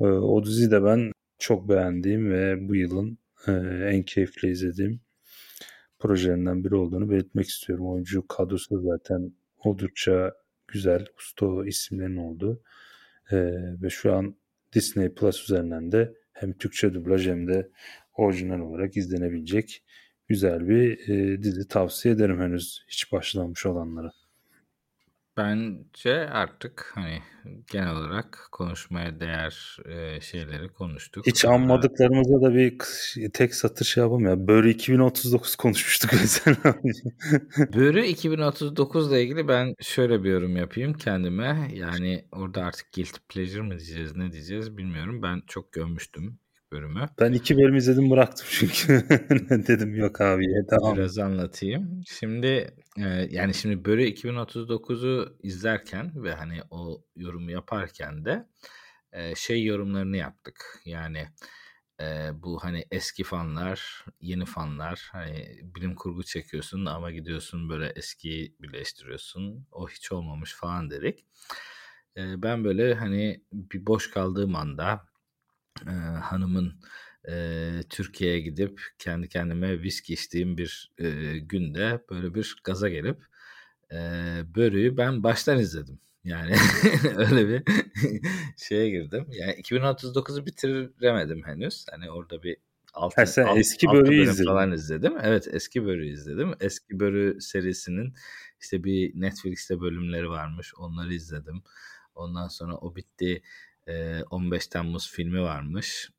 [0.00, 3.52] E, o dizi de ben çok beğendiğim ve bu yılın e,
[3.92, 5.00] en keyifli izlediğim
[5.98, 7.86] projelerinden biri olduğunu belirtmek istiyorum.
[7.88, 10.32] Oyuncu kadrosu zaten oldukça
[10.68, 12.62] güzel, usta isimlerin olduğu
[13.30, 13.36] e,
[13.82, 14.36] ve şu an
[14.74, 17.70] Disney Plus üzerinden de hem Türkçe dublaj hem de
[18.16, 19.84] orijinal olarak izlenebilecek
[20.28, 24.23] güzel bir e, dizi tavsiye ederim henüz hiç başlamış olanlara.
[25.36, 27.22] Bence artık hani
[27.72, 31.26] genel olarak konuşmaya değer e, şeyleri konuştuk.
[31.26, 32.78] Hiç anmadıklarımıza da bir
[33.32, 34.48] tek satır şey yapalım ya.
[34.48, 36.76] Börü 2039 konuşmuştuk mesela.
[37.74, 41.68] Börü 2039 ile ilgili ben şöyle bir yorum yapayım kendime.
[41.72, 45.22] Yani orada artık guilty pleasure mı diyeceğiz ne diyeceğiz bilmiyorum.
[45.22, 46.38] Ben çok gömmüştüm
[46.74, 47.08] bölümü.
[47.20, 49.08] Ben iki bölüm izledim bıraktım çünkü.
[49.50, 50.96] Dedim yok abi tamam.
[50.96, 52.02] Biraz anlatayım.
[52.06, 58.48] Şimdi e, yani şimdi Börü 2039'u izlerken ve hani o yorumu yaparken de
[59.12, 60.80] e, şey yorumlarını yaptık.
[60.84, 61.28] Yani
[62.00, 68.56] e, bu hani eski fanlar, yeni fanlar hani bilim kurgu çekiyorsun ama gidiyorsun böyle eskiyi
[68.60, 69.66] birleştiriyorsun.
[69.72, 71.26] O hiç olmamış falan dedik.
[72.16, 75.13] E, ben böyle hani bir boş kaldığım anda
[75.86, 76.80] e, hanımın
[77.28, 83.24] e, Türkiye'ye gidip kendi kendime viski içtiğim bir e, günde böyle bir gaza gelip
[83.92, 83.96] e,
[84.56, 85.98] Börü'yü ben baştan izledim.
[86.24, 86.56] Yani
[87.16, 87.62] öyle bir
[88.56, 89.26] şeye girdim.
[89.30, 91.86] Yani 2039'u bitiremedim henüz.
[91.90, 92.56] Hani orada bir
[92.94, 94.44] altı, ha, sen alt, eski bölümü izledin.
[94.44, 95.14] falan izledim.
[95.22, 96.54] Evet eski bölümü izledim.
[96.60, 98.14] Eski bölü serisinin
[98.60, 100.74] işte bir Netflix'te bölümleri varmış.
[100.74, 101.62] Onları izledim.
[102.14, 103.42] Ondan sonra o bitti.
[104.30, 106.10] 15 Temmuz filmi varmış.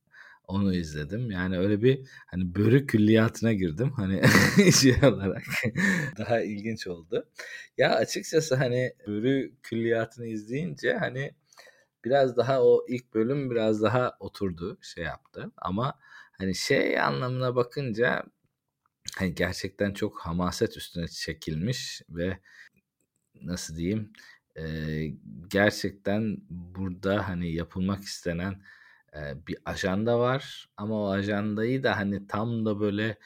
[0.47, 1.31] Onu izledim.
[1.31, 3.91] Yani öyle bir hani börü külliyatına girdim.
[3.91, 4.21] Hani
[4.81, 5.43] şey olarak
[6.17, 7.29] daha ilginç oldu.
[7.77, 11.31] Ya açıkçası hani börü külliyatını izleyince hani
[12.05, 15.51] biraz daha o ilk bölüm biraz daha oturdu şey yaptı.
[15.57, 15.99] Ama
[16.37, 18.23] hani şey anlamına bakınca
[19.17, 22.39] hani gerçekten çok hamaset üstüne çekilmiş ve
[23.41, 24.13] nasıl diyeyim
[25.47, 28.61] gerçekten burada hani yapılmak istenen
[29.47, 30.69] bir ajanda var.
[30.77, 33.17] Ama o ajandayı da hani tam da böyle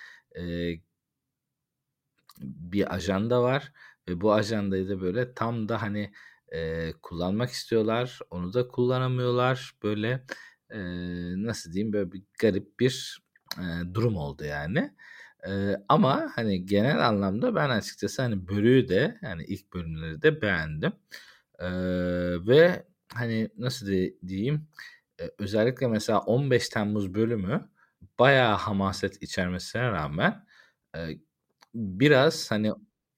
[2.41, 3.71] bir ajanda var
[4.09, 6.11] ve bu ajandayı da böyle tam da hani
[7.01, 8.19] kullanmak istiyorlar.
[8.29, 9.73] Onu da kullanamıyorlar.
[9.83, 10.25] Böyle
[11.43, 11.93] nasıl diyeyim?
[11.93, 13.23] Böyle bir garip bir
[13.93, 14.95] durum oldu yani.
[15.47, 20.93] Ee, ama hani genel anlamda ben açıkçası hani bölüyü de yani ilk bölümleri de beğendim.
[21.59, 21.67] Ee,
[22.47, 24.67] ve hani nasıl de, diyeyim
[25.21, 27.69] e, özellikle mesela 15 Temmuz bölümü
[28.19, 30.45] bayağı hamaset içermesine rağmen
[30.95, 30.99] e,
[31.75, 32.73] biraz hani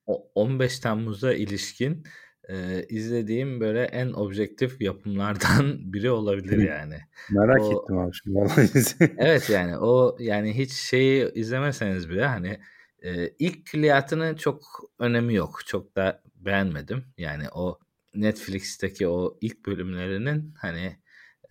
[0.05, 2.03] o 15 Temmuz'a ilişkin
[2.49, 6.97] e, izlediğim böyle en objektif yapımlardan biri olabilir yani.
[7.29, 9.13] Merak o, ettim abi şimdi.
[9.17, 12.59] evet yani o yani hiç şeyi izlemeseniz bile hani
[13.03, 14.63] e, ilk külliyatının çok
[14.99, 15.59] önemi yok.
[15.65, 17.05] Çok da beğenmedim.
[17.17, 17.79] Yani o
[18.15, 20.97] Netflix'teki o ilk bölümlerinin hani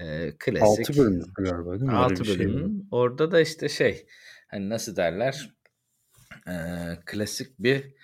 [0.01, 0.91] e, klasik.
[0.91, 1.97] 6 bölüm galiba değil mi?
[1.97, 2.51] 6 bölüm.
[2.51, 4.07] Şey Orada da işte şey
[4.49, 5.51] hani nasıl derler
[6.49, 6.55] e,
[7.07, 7.95] klasik bir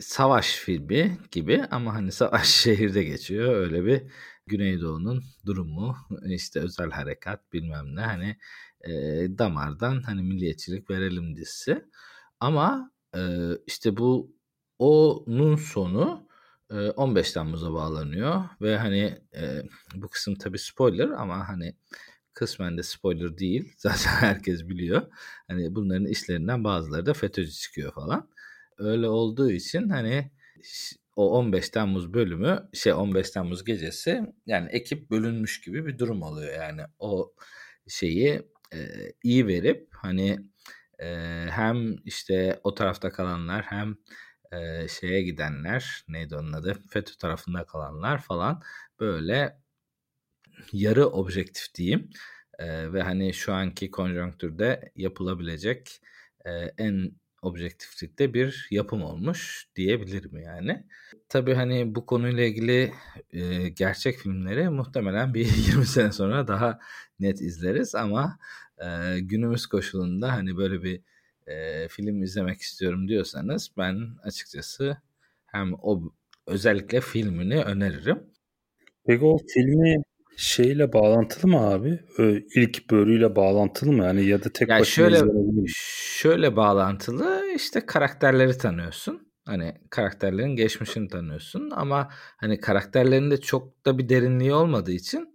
[0.00, 3.56] savaş filmi gibi ama hani savaş şehirde geçiyor.
[3.56, 4.02] Öyle bir
[4.46, 8.36] Güneydoğu'nun durumu işte özel harekat bilmem ne hani
[8.80, 8.90] e,
[9.38, 11.84] damardan hani milliyetçilik verelim dizisi.
[12.40, 13.20] Ama e,
[13.66, 14.36] işte bu
[14.78, 16.28] onun sonu
[16.96, 19.62] 15 Temmuz'a bağlanıyor ve hani e,
[19.94, 21.74] bu kısım tabi spoiler ama hani
[22.34, 23.72] kısmen de spoiler değil.
[23.78, 25.02] Zaten herkes biliyor.
[25.48, 28.28] Hani bunların işlerinden bazıları da FETÖ'cü çıkıyor falan
[28.84, 30.30] öyle olduğu için hani
[31.16, 36.54] o 15 Temmuz bölümü şey 15 Temmuz gecesi yani ekip bölünmüş gibi bir durum oluyor.
[36.54, 37.34] Yani o
[37.88, 38.42] şeyi
[38.74, 38.78] e,
[39.22, 40.38] iyi verip hani
[40.98, 41.06] e,
[41.50, 43.96] hem işte o tarafta kalanlar hem
[44.52, 48.62] e, şeye gidenler neydi onun adı FETÖ tarafında kalanlar falan
[49.00, 49.58] böyle
[50.72, 52.10] yarı objektif diyeyim
[52.58, 56.00] E, ve hani şu anki konjonktürde yapılabilecek
[56.44, 57.12] e, en
[57.42, 60.86] objektiflikte bir yapım olmuş diyebilirim yani.
[61.28, 62.92] Tabii hani bu konuyla ilgili
[63.32, 66.78] e, gerçek filmleri muhtemelen bir 20 sene sonra daha
[67.20, 68.38] net izleriz ama
[68.78, 71.00] e, günümüz koşulunda hani böyle bir
[71.46, 74.96] e, film izlemek istiyorum diyorsanız ben açıkçası
[75.46, 76.12] hem o
[76.46, 78.26] özellikle filmini öneririm.
[79.06, 80.02] Peki o filmi
[80.36, 82.00] şeyle bağlantılı mı abi?
[82.54, 84.04] İlk bölüyle bağlantılı mı?
[84.04, 85.32] Yani ya da tek ya başına şöyle,
[86.16, 89.32] şöyle bağlantılı işte karakterleri tanıyorsun.
[89.46, 95.34] Hani karakterlerin geçmişini tanıyorsun ama hani karakterlerin de çok da bir derinliği olmadığı için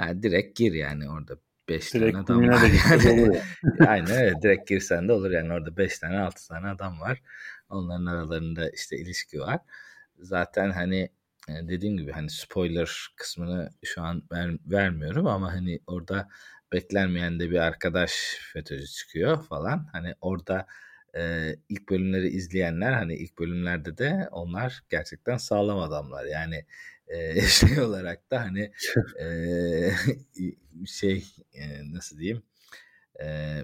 [0.00, 1.36] yani direkt gir yani orada
[1.68, 2.70] 5 tane adam var.
[2.90, 3.42] Yani.
[3.88, 7.22] Aynen öyle direkt girsen de olur yani orada 5 tane 6 tane adam var.
[7.68, 9.60] Onların aralarında işte ilişki var.
[10.18, 11.08] Zaten hani
[11.48, 16.28] dediğim gibi hani spoiler kısmını şu an ver, vermiyorum ama hani orada
[16.72, 18.12] beklenmeyen de bir arkadaş
[18.52, 19.88] FETÖ'cü çıkıyor falan.
[19.92, 20.66] Hani orada
[21.16, 26.24] e, ilk bölümleri izleyenler hani ilk bölümlerde de onlar gerçekten sağlam adamlar.
[26.24, 26.66] Yani
[27.06, 28.72] e, şey olarak da hani
[29.20, 29.26] e,
[30.86, 31.24] şey
[31.54, 32.42] e, nasıl diyeyim
[33.20, 33.58] e,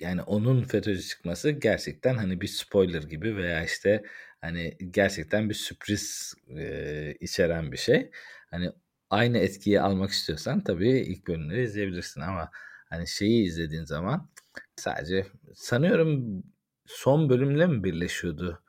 [0.00, 4.02] yani onun FETÖ'cü çıkması gerçekten hani bir spoiler gibi veya işte
[4.46, 8.10] hani gerçekten bir sürpriz e, içeren bir şey.
[8.50, 8.72] Hani
[9.10, 12.50] aynı etkiyi almak istiyorsan tabii ilk bölümleri izleyebilirsin ama
[12.88, 14.30] hani şeyi izlediğin zaman
[14.76, 16.42] sadece sanıyorum
[16.86, 18.62] son bölümle mi birleşiyordu?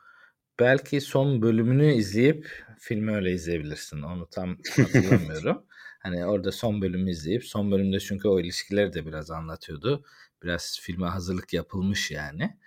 [0.60, 4.02] Belki son bölümünü izleyip filmi öyle izleyebilirsin.
[4.02, 5.66] Onu tam hatırlamıyorum.
[6.00, 10.06] hani orada son bölümü izleyip son bölümde çünkü o ilişkileri de biraz anlatıyordu.
[10.44, 12.58] Biraz filme hazırlık yapılmış yani.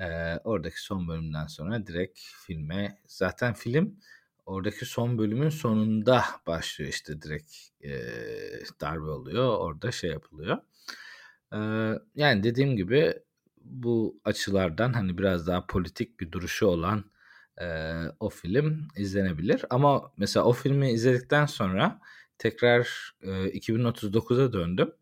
[0.00, 4.00] Ee, oradaki son bölümden sonra direkt filme zaten film
[4.46, 7.52] oradaki son bölümün sonunda başlıyor işte direkt
[7.84, 7.90] e,
[8.80, 10.58] darbe oluyor orada şey yapılıyor.
[11.52, 11.58] Ee,
[12.14, 13.14] yani dediğim gibi
[13.60, 17.04] bu açılardan hani biraz daha politik bir duruşu olan
[17.60, 17.66] e,
[18.20, 19.64] o film izlenebilir.
[19.70, 22.00] Ama mesela o filmi izledikten sonra
[22.38, 24.92] tekrar e, 2039'a döndüm.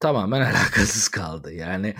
[0.00, 1.52] Tamamen alakasız kaldı.
[1.52, 1.94] Yani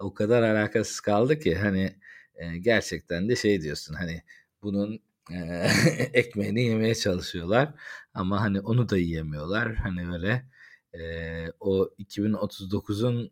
[0.00, 1.96] o kadar alakasız kaldı ki hani
[2.34, 4.22] e, gerçekten de şey diyorsun hani
[4.62, 5.00] bunun
[5.32, 5.36] e,
[6.12, 7.74] ekmeğini yemeye çalışıyorlar
[8.14, 9.74] ama hani onu da yiyemiyorlar.
[9.74, 10.44] Hani böyle
[10.94, 11.02] e,
[11.60, 13.30] o 2039'un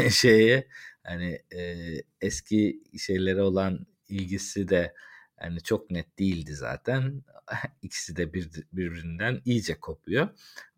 [0.00, 0.68] e, şeye
[1.02, 4.94] hani e, eski şeylere olan ilgisi de
[5.42, 7.22] yani çok net değildi zaten.
[7.82, 10.28] İkisi de bir, birbirinden iyice kopuyor.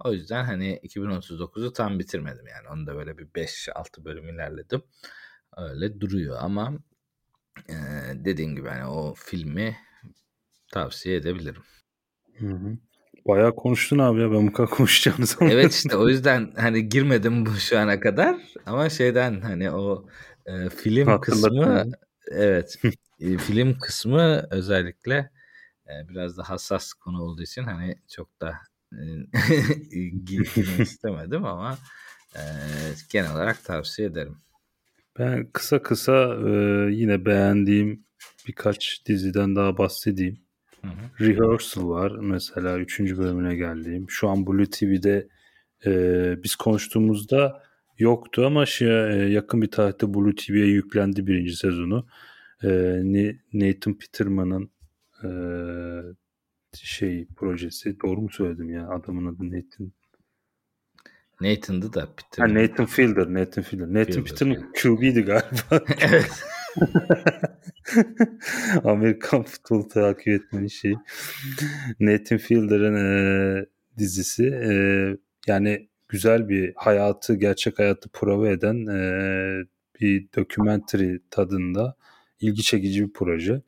[0.05, 2.69] O yüzden hani 2039'u tam bitirmedim yani.
[2.69, 4.83] Onu da böyle bir 5-6 bölüm ilerledim.
[5.57, 6.79] Öyle duruyor ama
[7.69, 7.75] e,
[8.15, 9.77] dediğin gibi hani o filmi
[10.73, 11.63] tavsiye edebilirim.
[12.39, 12.77] Hı hı.
[13.29, 15.61] Bayağı konuştun abi ya ben bu kadar konuşacağını sanmıyorum.
[15.61, 18.37] Evet işte o yüzden hani girmedim bu şu ana kadar
[18.67, 20.07] ama şeyden hani o
[20.47, 21.85] e, film kısmı
[22.31, 22.79] evet
[23.20, 25.31] e, film kısmı özellikle
[25.87, 28.59] e, biraz da hassas konu olduğu için hani çok da
[28.93, 29.01] e,
[30.24, 31.79] girmek istemedim ama
[32.35, 32.43] e,
[33.11, 34.37] genel olarak tavsiye ederim.
[35.18, 36.51] Ben kısa kısa e,
[36.93, 38.05] yine beğendiğim
[38.49, 40.39] birkaç diziden daha bahsedeyim.
[40.83, 41.27] Hı hı.
[41.27, 43.01] Rehearsal var mesela 3.
[43.01, 44.11] bölümüne geldiğim.
[44.11, 45.29] Şu an Blue TV'de
[45.87, 45.93] e,
[46.43, 47.62] biz konuştuğumuzda
[47.99, 48.88] yoktu ama şey,
[49.32, 52.07] yakın bir tarihte Blue TV'ye yüklendi birinci sezonu
[52.64, 52.68] e,
[53.53, 54.70] Nathan Peterman'ın
[55.24, 55.28] e,
[56.74, 58.01] şey projesi.
[58.01, 58.88] Doğru mu söyledim ya?
[58.88, 59.92] Adamın adı Nathan.
[61.40, 62.55] Nathan'dı da Peterman.
[62.55, 63.34] Ha, Nathan Fielder.
[63.34, 63.86] Nathan Fielder.
[63.86, 64.24] Nathan Fielder.
[64.24, 65.62] Peterman QB'di galiba.
[66.01, 66.44] evet.
[68.84, 70.94] Amerikan futbol takip etmenin şey.
[72.01, 73.66] Nathan Fielder'ın e,
[73.99, 74.47] dizisi.
[74.47, 74.72] E,
[75.47, 79.65] yani güzel bir hayatı, gerçek hayatı prova eden e,
[80.01, 81.97] bir dokumentary tadında
[82.41, 83.63] ilgi çekici bir proje.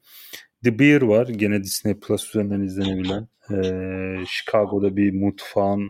[0.64, 1.28] The Bear var.
[1.28, 3.28] Gene Disney Plus üzerinden izlenebilen.
[3.50, 5.88] Ee, Chicago'da bir mutfağın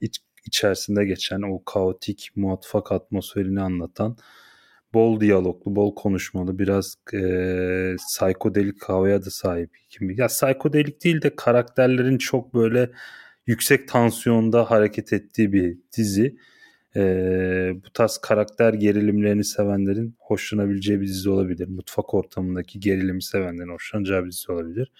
[0.00, 4.16] iç, içerisinde geçen o kaotik mutfak atmosferini anlatan
[4.94, 7.20] bol diyaloglu, bol konuşmalı, biraz e,
[7.96, 9.70] psikodelik havaya da sahip.
[10.00, 12.90] Ya psikodelik değil de karakterlerin çok böyle
[13.48, 16.36] yüksek tansiyonda hareket ettiği bir dizi
[16.96, 17.02] e,
[17.84, 21.68] bu tarz karakter gerilimlerini sevenlerin hoşlanabileceği bir dizi olabilir.
[21.68, 24.92] Mutfak ortamındaki gerilimi sevenlerin hoşlanacağı bir dizi olabilir.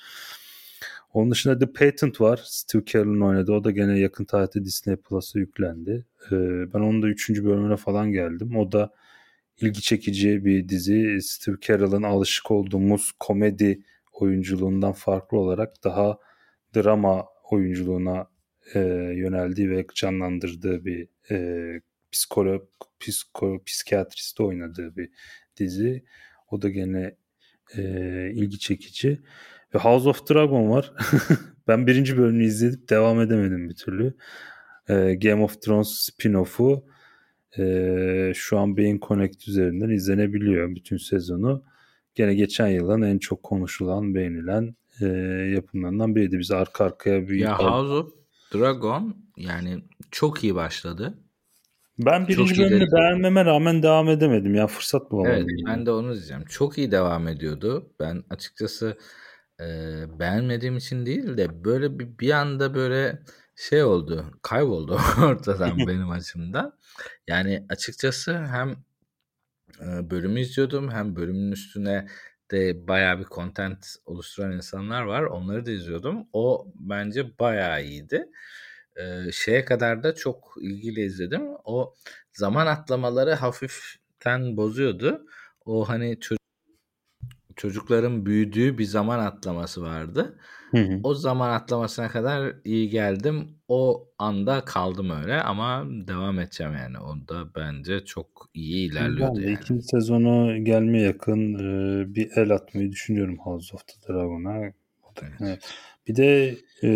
[1.12, 2.40] Onun dışında The Patent var.
[2.44, 3.53] Steve Carell'ın oynadığı.
[3.53, 6.07] O da gene yakın tarihte Disney Plus'a yüklendi.
[6.32, 6.36] Ee,
[6.74, 7.30] ben onun da 3.
[7.30, 8.57] bölümüne falan geldim.
[8.57, 8.90] O da
[9.61, 11.18] ilgi çekici bir dizi.
[11.22, 13.82] Steve Carell'ın alışık olduğumuz komedi
[14.12, 16.18] oyunculuğundan farklı olarak daha
[16.76, 18.26] drama oyunculuğuna
[18.74, 18.80] e,
[19.14, 21.80] yöneldiği ve canlandırdığı bir e,
[22.12, 22.68] psikolog,
[23.00, 25.10] psiko, psikiyatrist oynadığı bir
[25.56, 26.04] dizi.
[26.50, 27.16] O da gene
[27.76, 27.82] e,
[28.34, 29.20] ilgi çekici.
[29.74, 30.92] Ve House of Dragon var.
[31.68, 34.14] ben birinci bölümünü izledim devam edemedim bir türlü.
[34.88, 36.84] E, Game of Thrones spin-off'u
[37.58, 41.64] e, şu an Beyin Connect üzerinden izlenebiliyor bütün sezonu.
[42.14, 45.06] Gene geçen yılın en çok konuşulan, beğenilen e,
[45.54, 46.38] yapımlarından biriydi.
[46.38, 47.34] Biz arka arkaya bir...
[47.34, 48.17] Ya House of
[48.55, 51.14] Dragon yani çok iyi başladı.
[51.99, 54.55] Ben birinci çok bölümünü beğenmeme rağmen devam edemedim.
[54.55, 55.34] Ya fırsat bulamadım.
[55.34, 55.66] Evet yani.
[55.66, 56.44] ben de onu diyeceğim.
[56.44, 57.92] Çok iyi devam ediyordu.
[58.01, 58.99] Ben açıkçası
[59.61, 59.64] e,
[60.18, 63.22] beğenmediğim için değil de böyle bir, bir anda böyle
[63.57, 64.24] şey oldu.
[64.42, 66.72] Kayboldu ortadan benim açımdan.
[67.26, 68.70] Yani açıkçası hem
[69.80, 72.07] e, bölümü izliyordum hem bölümün üstüne
[72.51, 75.22] de bayağı bir content oluşturan insanlar var.
[75.22, 76.26] Onları da izliyordum.
[76.32, 78.26] O bence bayağı iyiydi.
[78.96, 81.42] Ee, şeye kadar da çok ilgili izledim.
[81.64, 81.94] O
[82.32, 85.26] zaman atlamaları hafiften bozuyordu.
[85.66, 86.38] O hani çocuk
[87.59, 90.38] çocukların büyüdüğü bir zaman atlaması vardı.
[90.70, 91.00] Hı hı.
[91.02, 93.48] O zaman atlamasına kadar iyi geldim.
[93.68, 96.98] O anda kaldım öyle ama devam edeceğim yani.
[96.98, 99.59] O da bence çok iyi ilerliyordu ben de yani.
[99.62, 104.72] ikinci sezonu gelmeye yakın e, bir el atmayı düşünüyorum House of the Dragon'a.
[105.40, 105.74] Evet.
[106.09, 106.90] Bir de e,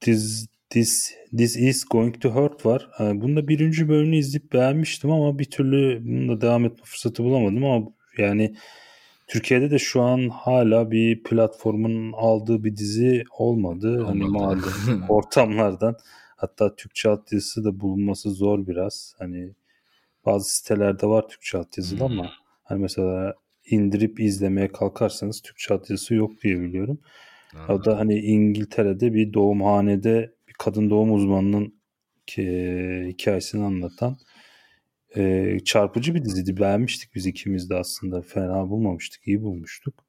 [0.00, 2.88] This, This, This Is Going to Hurt var.
[3.00, 7.86] E, bunda birinci bölümünü izleyip beğenmiştim ama bir türlü bununla devam etme fırsatı bulamadım ama
[8.18, 8.54] yani
[9.26, 14.04] Türkiye'de de şu an hala bir platformun aldığı bir dizi olmadı.
[14.04, 14.38] Hani Olmadı.
[14.38, 15.96] Hani malum ortamlardan.
[16.36, 19.14] Hatta Türkçe altyazısı da bulunması zor biraz.
[19.18, 19.54] Hani
[20.26, 22.06] bazı sitelerde var Türkçe altyazılı hmm.
[22.06, 22.30] ama
[22.64, 23.34] hani mesela
[23.66, 26.98] indirip izlemeye kalkarsanız Türkçe altyazısı yok diye biliyorum.
[27.68, 31.74] O da hani İngiltere'de bir doğumhanede bir kadın doğum uzmanının
[33.08, 34.16] hikayesini anlatan
[35.16, 36.60] e, çarpıcı bir diziydi.
[36.60, 38.22] Beğenmiştik biz ikimiz de aslında.
[38.22, 39.28] Fena bulmamıştık.
[39.28, 40.04] iyi bulmuştuk.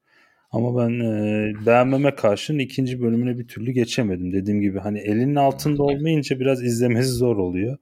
[0.50, 4.32] Ama ben e, beğenmeme karşın ikinci bölümüne bir türlü geçemedim.
[4.32, 7.78] Dediğim gibi hani elinin altında olmayınca biraz izlemesi zor oluyor.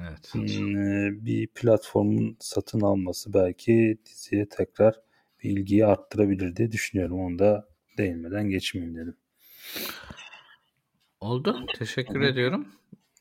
[0.00, 0.32] Evet.
[0.36, 4.94] E, bir platformun satın alması belki diziye tekrar
[5.42, 7.20] bir ilgiyi arttırabilir diye düşünüyorum.
[7.20, 9.16] Onu da değinmeden geçmeyeyim dedim.
[11.20, 11.66] Oldu.
[11.78, 12.24] Teşekkür Hı.
[12.24, 12.66] ediyorum.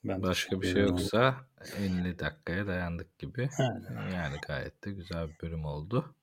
[0.04, 1.36] Ben Başka bir şey yoksa
[1.80, 3.49] 50 dakikaya dayandık gibi.
[3.60, 4.16] Aynen.
[4.16, 6.16] Yani gayet de güzel bir bölüm oldu.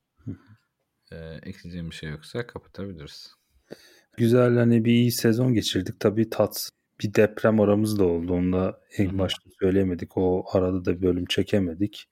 [1.11, 3.35] ee, ekleyeceğim bir şey yoksa kapatabiliriz.
[4.17, 5.99] Güzel hani bir iyi sezon geçirdik.
[5.99, 6.69] Tabii tat
[7.01, 8.33] bir deprem aramız da oldu.
[8.33, 10.17] Onu da en başta söyleyemedik.
[10.17, 12.09] O arada da bölüm çekemedik.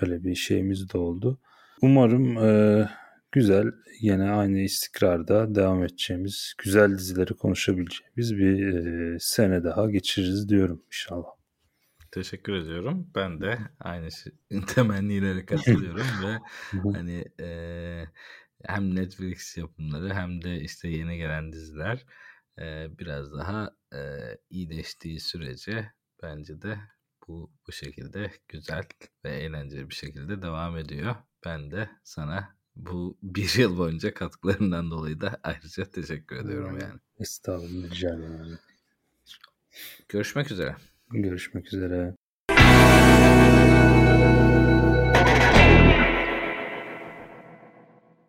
[0.00, 1.38] Öyle bir şeyimiz de oldu.
[1.82, 2.88] Umarım e,
[3.32, 10.82] güzel yine aynı istikrarda devam edeceğimiz, güzel dizileri konuşabileceğimiz bir e, sene daha geçiririz diyorum
[10.86, 11.28] inşallah.
[12.10, 13.10] Teşekkür ediyorum.
[13.14, 14.32] Ben de aynı şey,
[14.66, 16.38] temennilere katılıyorum ve
[16.92, 17.48] hani e,
[18.64, 22.06] hem Netflix yapımları hem de işte yeni gelen diziler
[22.58, 23.98] e, biraz daha e,
[24.50, 26.78] iyileştiği sürece bence de
[27.28, 28.84] bu bu şekilde güzel
[29.24, 31.16] ve eğlenceli bir şekilde devam ediyor.
[31.44, 37.00] Ben de sana bu bir yıl boyunca katkılarından dolayı da ayrıca teşekkür ediyorum yani.
[37.18, 38.58] Estağfurullah rica ederim.
[40.08, 40.76] Görüşmek üzere.
[41.10, 42.14] Görüşmek üzere.